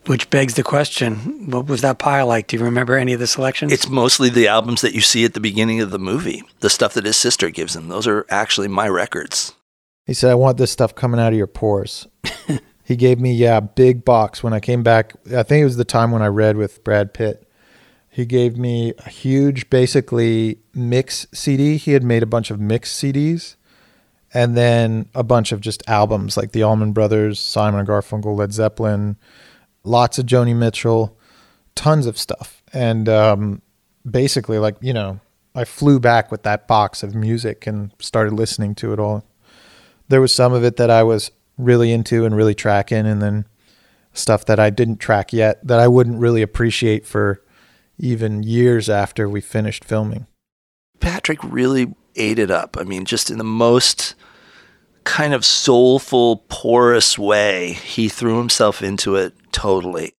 [0.08, 2.48] which begs the question what was that pile like?
[2.48, 3.72] Do you remember any of the selections?
[3.72, 6.96] It's mostly the albums that you see at the beginning of the movie, the stuff
[6.96, 7.90] that his sister gives him.
[7.90, 9.54] Those are actually my records.
[10.08, 12.08] He said, I want this stuff coming out of your pores.
[12.92, 15.14] he gave me, yeah, a big box when I came back.
[15.34, 17.50] I think it was the time when I read with Brad Pitt.
[18.10, 21.78] He gave me a huge, basically, mix CD.
[21.78, 23.56] He had made a bunch of mix CDs
[24.34, 28.52] and then a bunch of just albums like the Allman Brothers, Simon and Garfunkel, Led
[28.52, 29.16] Zeppelin,
[29.86, 31.18] lots of Joni Mitchell,
[31.76, 32.62] tons of stuff.
[32.74, 33.62] And um,
[34.10, 35.22] basically, like, you know,
[35.56, 39.24] I flew back with that box of music and started listening to it all.
[40.10, 43.46] There was some of it that I was really into and really tracking, and then
[44.14, 47.42] stuff that I didn't track yet that I wouldn't really appreciate for
[47.98, 50.28] even years after we finished filming.
[51.00, 52.78] Patrick really ate it up.
[52.80, 54.16] I mean, just in the most
[55.04, 60.14] kind of soulful, porous way, he threw himself into it totally.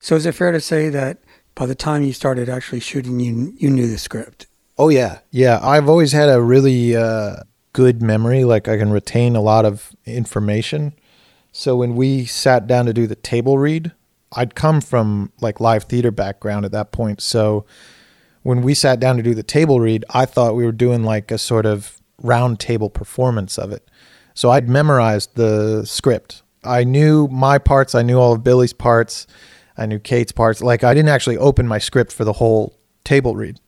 [0.00, 1.18] so is it fair to say that
[1.54, 4.46] by the time you started actually shooting, you you knew the script?
[4.76, 5.60] Oh yeah, yeah.
[5.62, 7.36] I've always had a really uh,
[7.74, 8.44] good memory.
[8.44, 10.94] Like I can retain a lot of information.
[11.52, 13.92] So when we sat down to do the table read,
[14.32, 17.20] I'd come from like live theater background at that point.
[17.20, 17.66] So
[18.42, 21.30] when we sat down to do the table read, I thought we were doing like
[21.30, 23.88] a sort of round table performance of it.
[24.34, 26.42] So I'd memorized the script.
[26.64, 27.94] I knew my parts.
[27.94, 29.26] I knew all of Billy's parts.
[29.76, 30.60] I knew Kate's parts.
[30.62, 33.60] Like I didn't actually open my script for the whole table read.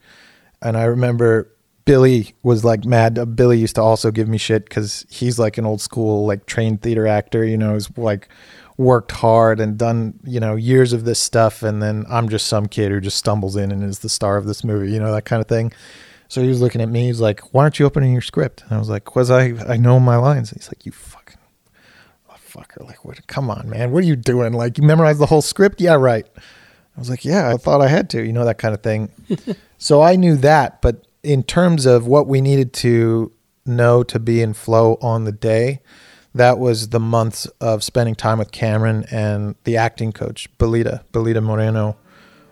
[0.62, 1.52] And I remember
[1.86, 3.36] Billy was like mad.
[3.36, 6.82] Billy used to also give me shit because he's like an old school, like trained
[6.82, 8.28] theater actor, you know, who's like
[8.76, 11.62] worked hard and done, you know, years of this stuff.
[11.62, 14.46] And then I'm just some kid who just stumbles in and is the star of
[14.46, 15.72] this movie, you know, that kind of thing.
[16.28, 17.06] So he was looking at me.
[17.06, 19.76] He's like, "Why aren't you opening your script?" And I was like, "Cause I I
[19.76, 21.38] know my lines." He's like, "You fucking
[22.56, 22.84] fucker!
[22.84, 23.24] Like, what?
[23.26, 23.92] Come on, man!
[23.92, 24.52] What are you doing?
[24.52, 25.80] Like, you memorized the whole script?
[25.80, 28.74] Yeah, right." I was like, "Yeah, I thought I had to." You know that kind
[28.74, 29.10] of thing.
[29.78, 33.32] so I knew that, but in terms of what we needed to
[33.64, 35.80] know to be in flow on the day,
[36.34, 41.42] that was the months of spending time with Cameron and the acting coach, Belita, Belita
[41.42, 41.96] Moreno,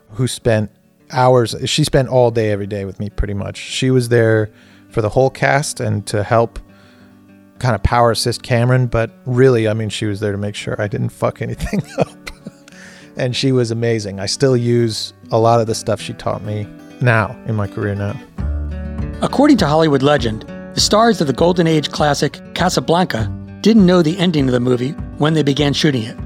[0.09, 0.71] who spent
[1.11, 1.55] hours.
[1.65, 3.57] She spent all day, every day with me pretty much.
[3.57, 4.51] She was there
[4.89, 6.59] for the whole cast and to help
[7.59, 10.75] kind of power assist Cameron, but really, I mean, she was there to make sure
[10.81, 12.29] I didn't fuck anything up.
[13.15, 14.19] and she was amazing.
[14.19, 16.67] I still use a lot of the stuff she taught me
[16.99, 18.19] now in my career now.
[19.21, 20.41] According to Hollywood legend,
[20.73, 24.91] the stars of the Golden Age classic Casablanca didn't know the ending of the movie
[25.17, 26.17] when they began shooting it.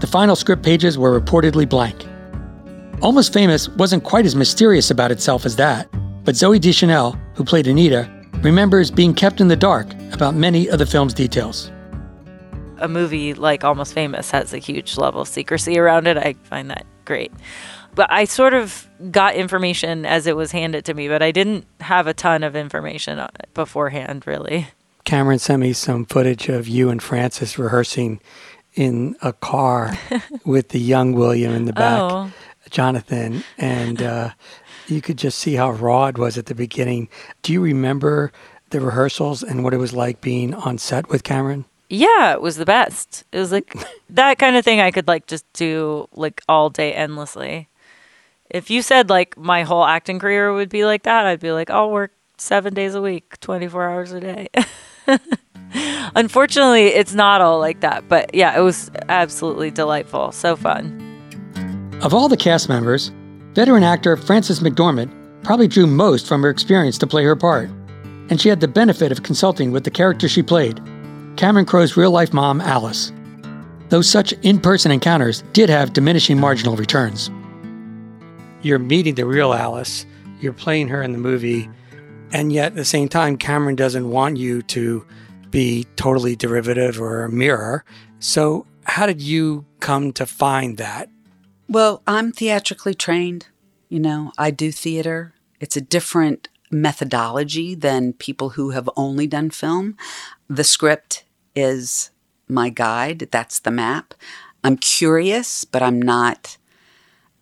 [0.00, 2.06] The final script pages were reportedly blank.
[3.02, 5.88] Almost Famous wasn't quite as mysterious about itself as that,
[6.24, 8.08] but Zooey Deschanel, who played Anita,
[8.42, 11.70] remembers being kept in the dark about many of the film's details.
[12.78, 16.16] A movie like Almost Famous has a huge level of secrecy around it.
[16.16, 17.32] I find that great.
[17.94, 21.66] But I sort of got information as it was handed to me, but I didn't
[21.80, 23.20] have a ton of information
[23.54, 24.68] beforehand, really.
[25.04, 28.20] Cameron sent me some footage of you and Frances rehearsing
[28.74, 29.98] in a car
[30.44, 32.32] with the young William in the back, Oh.
[32.70, 34.30] Jonathan, and uh,
[34.86, 37.08] you could just see how raw it was at the beginning.
[37.42, 38.30] Do you remember
[38.70, 41.64] the rehearsals and what it was like being on set with Cameron?
[41.88, 43.24] Yeah, it was the best.
[43.32, 43.74] It was like
[44.10, 47.68] that kind of thing I could like just do like all day endlessly.
[48.50, 51.70] If you said like my whole acting career would be like that, I'd be like,
[51.70, 54.48] I'll work seven days a week, 24 hours a day.
[56.16, 58.08] Unfortunately, it's not all like that.
[58.08, 60.32] But yeah, it was absolutely delightful.
[60.32, 61.06] So fun.
[62.02, 63.12] Of all the cast members,
[63.52, 65.12] veteran actor Frances McDormand
[65.44, 67.70] probably drew most from her experience to play her part,
[68.30, 70.80] and she had the benefit of consulting with the character she played,
[71.36, 73.12] Cameron Crowe's real life mom, Alice.
[73.90, 77.30] Though such in person encounters did have diminishing marginal returns.
[78.62, 80.04] You're meeting the real Alice,
[80.40, 81.68] you're playing her in the movie,
[82.32, 85.04] and yet at the same time, Cameron doesn't want you to
[85.50, 87.84] be totally derivative or a mirror.
[88.18, 91.08] So, how did you come to find that?
[91.68, 93.46] Well, I'm theatrically trained.
[93.88, 95.34] You know, I do theater.
[95.58, 99.96] It's a different methodology than people who have only done film.
[100.48, 102.10] The script is
[102.48, 104.14] my guide, that's the map.
[104.62, 106.58] I'm curious, but I'm not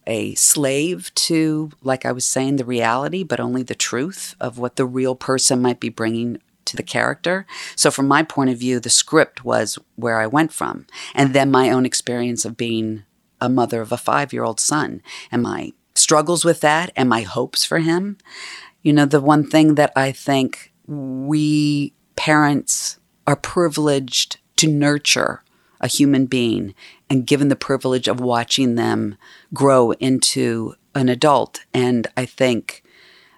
[0.09, 4.77] a slave to, like I was saying, the reality, but only the truth of what
[4.77, 7.47] the real person might be bringing to the character.
[7.77, 10.87] So, from my point of view, the script was where I went from.
[11.15, 13.05] And then my own experience of being
[13.41, 17.23] a mother of a five year old son and my struggles with that and my
[17.23, 18.17] hopes for him.
[18.83, 25.43] You know, the one thing that I think we parents are privileged to nurture
[25.81, 26.75] a human being
[27.11, 29.17] and given the privilege of watching them
[29.53, 31.61] grow into an adult.
[31.73, 32.83] And I think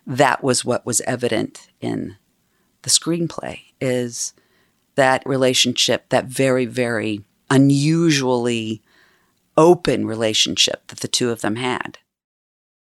[0.07, 2.17] that was what was evident in
[2.83, 4.35] the screenplay is
[4.95, 8.83] that relationship, that very, very unusually
[9.57, 11.99] open relationship that the two of them had.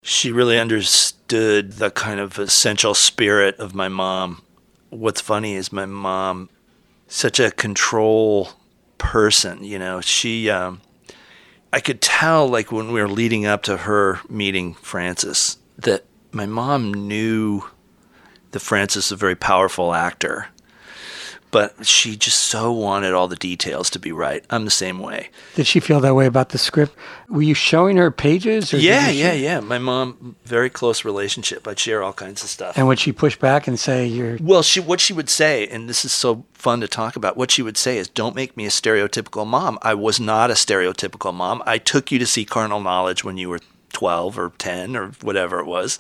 [0.02, 4.42] She really understood the kind of essential spirit of my mom.
[4.90, 6.50] What's funny is my mom,
[7.08, 8.50] such a control
[9.00, 10.82] person, you know, she, um,
[11.74, 16.46] I could tell, like, when we were leading up to her meeting Frances, that my
[16.46, 17.64] mom knew
[18.52, 20.48] that Frances is a very powerful actor,
[21.52, 24.44] but she just so wanted all the details to be right.
[24.50, 25.30] I'm the same way.
[25.56, 26.96] Did she feel that way about the script?
[27.28, 28.72] Were you showing her pages?
[28.72, 29.60] Yeah, yeah, yeah.
[29.60, 31.68] My mom, very close relationship.
[31.68, 32.78] I'd share all kinds of stuff.
[32.78, 35.90] And would she push back and say you're Well, she what she would say, and
[35.90, 37.38] this is so fun to talk about.
[37.38, 39.80] What she would say is, "Don't make me a stereotypical mom.
[39.82, 41.64] I was not a stereotypical mom.
[41.66, 43.60] I took you to see Carnal Knowledge when you were
[43.92, 45.98] twelve or ten or whatever it was."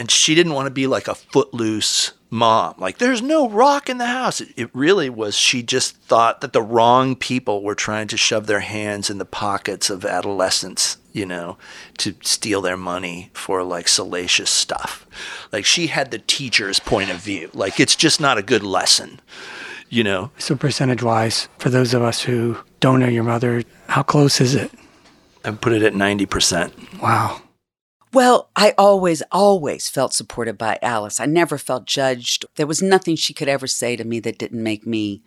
[0.00, 2.74] And she didn't want to be like a footloose mom.
[2.78, 4.40] Like, there's no rock in the house.
[4.40, 5.36] It, it really was.
[5.36, 9.26] She just thought that the wrong people were trying to shove their hands in the
[9.26, 11.58] pockets of adolescents, you know,
[11.98, 15.06] to steal their money for like salacious stuff.
[15.52, 17.50] Like, she had the teacher's point of view.
[17.52, 19.20] Like, it's just not a good lesson,
[19.90, 20.30] you know?
[20.38, 23.64] so percentage wise for those of us who don't know your mother?
[23.88, 24.70] How close is it?
[25.44, 27.02] I put it at 90%.
[27.02, 27.42] Wow.
[28.12, 31.20] Well, I always, always felt supported by Alice.
[31.20, 32.44] I never felt judged.
[32.56, 35.22] There was nothing she could ever say to me that didn't make me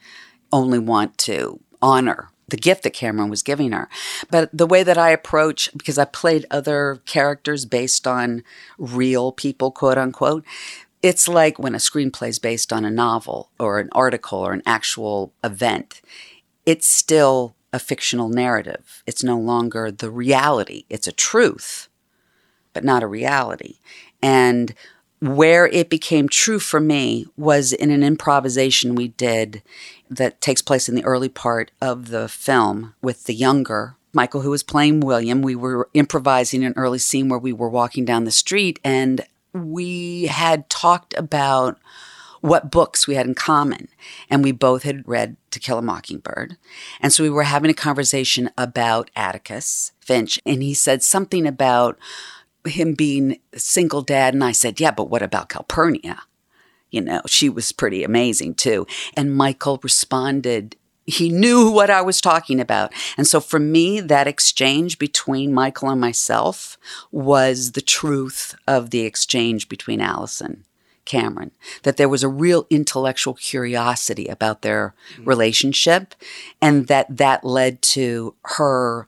[0.52, 3.88] only want to honor the gift that Cameron was giving her.
[4.30, 8.44] But the way that I approach, because I played other characters based on
[8.78, 10.44] real people, quote unquote,
[11.02, 14.62] it's like when a screenplay is based on a novel or an article or an
[14.66, 16.02] actual event.
[16.66, 19.04] It's still a fictional narrative.
[19.08, 20.86] It's no longer the reality.
[20.90, 21.88] It's a truth
[22.74, 23.78] but not a reality.
[24.22, 24.74] And
[25.22, 29.62] where it became true for me was in an improvisation we did
[30.10, 34.52] that takes place in the early part of the film with the younger Michael, who
[34.52, 35.42] was playing William.
[35.42, 39.22] We were improvising an early scene where we were walking down the street and
[39.54, 41.80] we had talked about
[42.42, 43.88] what books we had in common.
[44.30, 46.58] And we both had read To Kill a Mockingbird.
[47.00, 50.40] And so we were having a conversation about Atticus Finch.
[50.46, 51.98] And he said something about
[52.66, 54.34] him being single dad.
[54.34, 56.22] And I said, Yeah, but what about Calpurnia?
[56.92, 58.86] You know, she was pretty amazing too.
[59.16, 62.94] And Michael responded he knew what I was talking about.
[63.18, 66.78] And so for me, that exchange between Michael and myself
[67.12, 70.66] was the truth of the exchange between Allison
[71.06, 71.52] Cameron,
[71.84, 75.28] that there was a real intellectual curiosity about their mm.
[75.28, 76.16] relationship
[76.62, 79.08] and that that led to her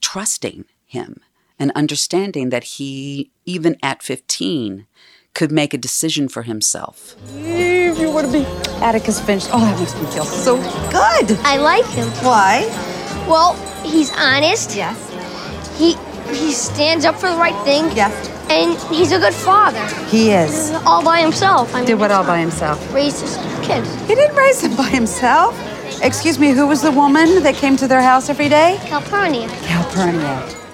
[0.00, 1.20] trusting him
[1.58, 4.86] and understanding that he, even at 15,
[5.34, 7.14] could make a decision for himself.
[7.36, 8.44] If you want to be
[8.82, 10.56] Atticus Finch, oh, that makes me feel so
[10.90, 11.38] good.
[11.44, 12.08] I like him.
[12.24, 12.64] Why?
[13.28, 14.74] Well, he's honest.
[14.76, 14.96] Yes.
[15.78, 15.94] He
[16.34, 17.84] he stands up for the right thing.
[17.96, 18.12] Yes.
[18.50, 19.84] And he's a good father.
[20.06, 20.70] He is.
[20.86, 21.72] All by himself.
[21.74, 22.78] I mean, Did what all by himself?
[22.94, 23.36] raised his
[23.66, 23.88] kids.
[24.08, 25.54] He didn't raise them by himself.
[26.02, 28.78] Excuse me, who was the woman that came to their house every day?
[28.86, 29.48] Calpurnia.
[29.62, 30.65] Calpurnia.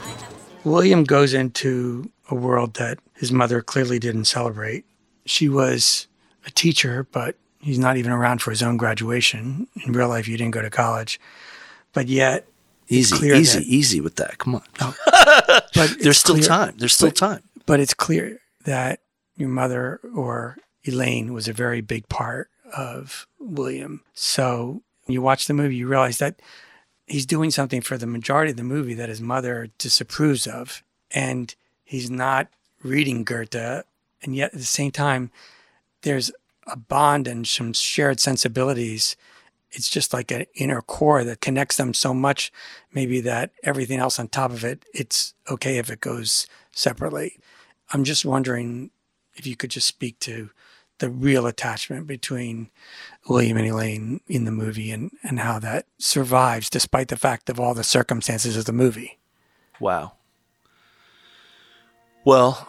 [0.65, 4.85] William goes into a world that his mother clearly didn't celebrate.
[5.27, 6.07] She was
[6.47, 9.67] a teacher, but he's not even around for his own graduation.
[9.85, 11.21] In real life, you didn't go to college.
[11.93, 12.47] But yet,
[12.89, 14.37] Easy, easy, that- easy with that.
[14.39, 14.63] Come on.
[15.75, 16.75] but There's still clear- time.
[16.77, 17.43] There's still but- time.
[17.65, 19.01] But it's clear that
[19.37, 24.03] your mother or Elaine was a very big part of William.
[24.15, 26.41] So when you watch the movie, you realize that
[27.13, 30.83] he's doing something for the majority of the movie that his mother disapproves of.
[31.11, 31.55] And
[31.85, 32.49] he's not
[32.83, 33.85] reading Goethe.
[34.23, 35.31] And yet at the same time,
[36.01, 36.33] there's
[36.67, 39.15] a bond and some shared sensibilities.
[39.73, 42.51] It's just like an inner core that connects them so much,
[42.95, 47.39] maybe that everything else on top of it, it's okay if it goes separately.
[47.93, 48.91] I'm just wondering
[49.35, 50.49] if you could just speak to
[51.03, 52.71] the real attachment between
[53.29, 57.59] William and Elaine in the movie and, and how that survives despite the fact of
[57.59, 59.19] all the circumstances of the movie.
[59.81, 60.13] Wow.
[62.25, 62.69] Well,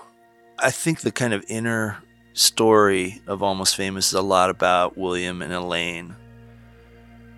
[0.58, 2.00] I think the kind of inner
[2.34, 6.16] story of Almost Famous is a lot about William and Elaine.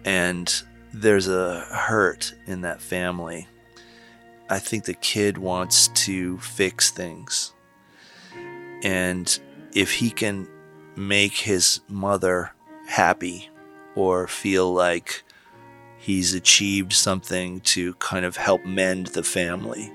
[0.05, 0.49] And
[0.93, 3.49] there's a hurt in that family.
[4.49, 7.51] I think the kid wants to fix things.
[8.81, 9.37] And
[9.73, 10.47] if he can
[10.95, 12.51] make his mother
[12.87, 13.49] happy
[13.95, 15.23] or feel like
[15.97, 19.91] he's achieved something to kind of help mend the family,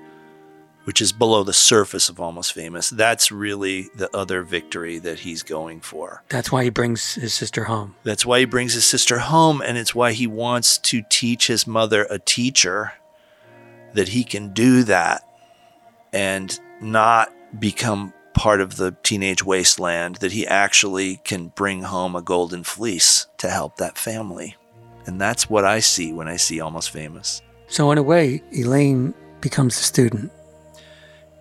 [0.84, 5.42] which is below the surface of Almost Famous, that's really the other victory that he's
[5.42, 6.24] going for.
[6.28, 7.94] That's why he brings his sister home.
[8.02, 11.66] That's why he brings his sister home, and it's why he wants to teach his
[11.66, 12.94] mother a teacher
[13.94, 15.22] that he can do that
[16.12, 22.22] and not become part of the teenage wasteland, that he actually can bring home a
[22.22, 24.56] golden fleece to help that family.
[25.04, 27.42] And that's what I see when I see Almost Famous.
[27.68, 29.12] So, in a way, Elaine
[29.42, 30.32] becomes a student.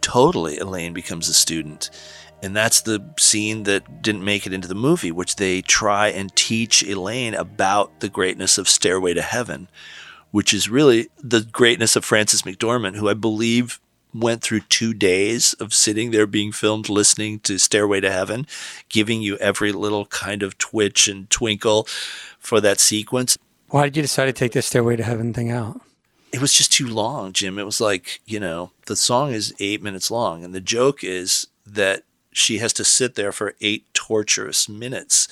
[0.02, 1.90] totally Elaine becomes a student.
[2.44, 6.36] And that's the scene that didn't make it into the movie, which they try and
[6.36, 9.70] teach Elaine about the greatness of Stairway to Heaven,
[10.32, 13.80] which is really the greatness of Frances McDormand, who I believe
[14.14, 18.48] went through two days of sitting there being filmed, listening to Stairway to Heaven,
[18.90, 21.88] giving you every little kind of twitch and twinkle
[22.40, 23.38] for that sequence.
[23.70, 25.82] Why did you decide to take the Stairway to Heaven thing out?
[26.32, 27.58] it was just too long, Jim.
[27.58, 31.48] It was like, you know, the song is eight minutes long, and the joke is
[31.66, 35.28] that she has to sit there for eight torturous minutes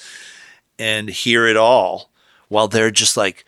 [0.80, 2.10] and hear it all
[2.50, 3.46] while they're just like,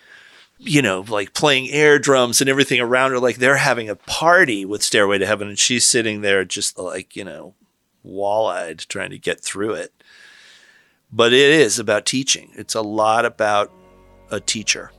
[0.59, 4.65] you know, like playing air drums and everything around her, like they're having a party
[4.65, 7.55] with Stairway to Heaven, and she's sitting there just like, you know,
[8.03, 9.93] wall eyed trying to get through it.
[11.11, 13.71] But it is about teaching, it's a lot about
[14.29, 14.91] a teacher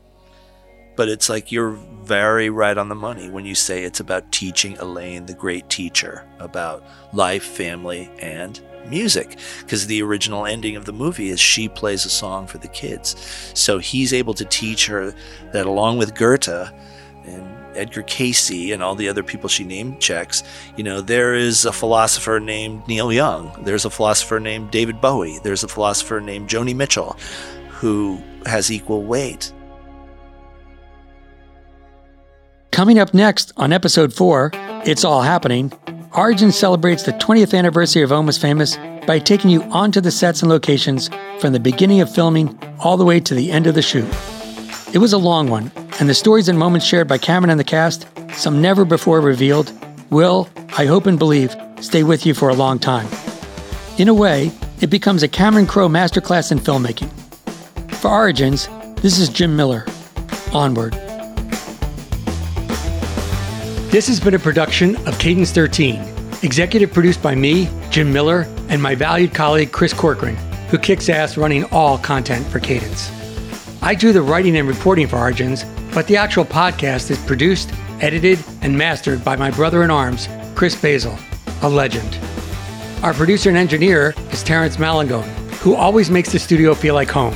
[1.00, 1.70] but it's like you're
[2.02, 6.26] very right on the money when you say it's about teaching Elaine, the great teacher,
[6.38, 6.84] about
[7.14, 9.36] life, family, and music.
[9.60, 13.16] Because the original ending of the movie is she plays a song for the kids.
[13.54, 15.14] So he's able to teach her
[15.52, 16.48] that along with Goethe
[17.26, 20.42] and Edgar Cayce and all the other people she name checks,
[20.76, 23.52] you know, there is a philosopher named Neil Young.
[23.64, 25.38] There's a philosopher named David Bowie.
[25.42, 27.16] There's a philosopher named Joni Mitchell
[27.68, 29.52] who has equal weight.
[32.72, 34.50] Coming up next on episode four,
[34.84, 35.72] It's All Happening,
[36.14, 40.50] Origin celebrates the 20th anniversary of Almost Famous by taking you onto the sets and
[40.50, 41.08] locations
[41.38, 44.08] from the beginning of filming all the way to the end of the shoot.
[44.92, 47.64] It was a long one, and the stories and moments shared by Cameron and the
[47.64, 49.72] cast, some never before revealed,
[50.11, 53.06] will, I hope and believe, stay with you for a long time.
[53.96, 54.50] In a way,
[54.80, 57.12] it becomes a Cameron Crowe masterclass in filmmaking.
[57.94, 59.86] For Origins, this is Jim Miller.
[60.52, 61.09] Onward.
[63.91, 66.01] This has been a production of Cadence 13,
[66.45, 70.36] executive produced by me, Jim Miller, and my valued colleague Chris Corcoran,
[70.68, 73.11] who kicks ass running all content for Cadence.
[73.82, 78.38] I do the writing and reporting for Origins, but the actual podcast is produced, edited,
[78.62, 81.18] and mastered by my brother in arms, Chris Basil,
[81.62, 82.16] a legend.
[83.03, 85.28] Our producer and engineer is Terrence Malangone,
[85.62, 87.34] who always makes the studio feel like home.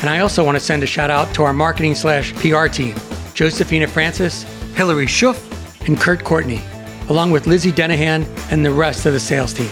[0.00, 2.96] And I also want to send a shout out to our marketing slash PR team,
[3.34, 4.42] Josephina Francis,
[4.74, 5.53] Hillary Schuff,
[5.86, 6.60] and Kurt Courtney,
[7.08, 9.70] along with Lizzie Denahan and the rest of the sales team.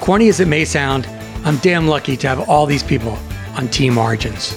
[0.00, 1.06] Corny as it may sound,
[1.44, 3.18] I'm damn lucky to have all these people
[3.56, 4.56] on Team Origins.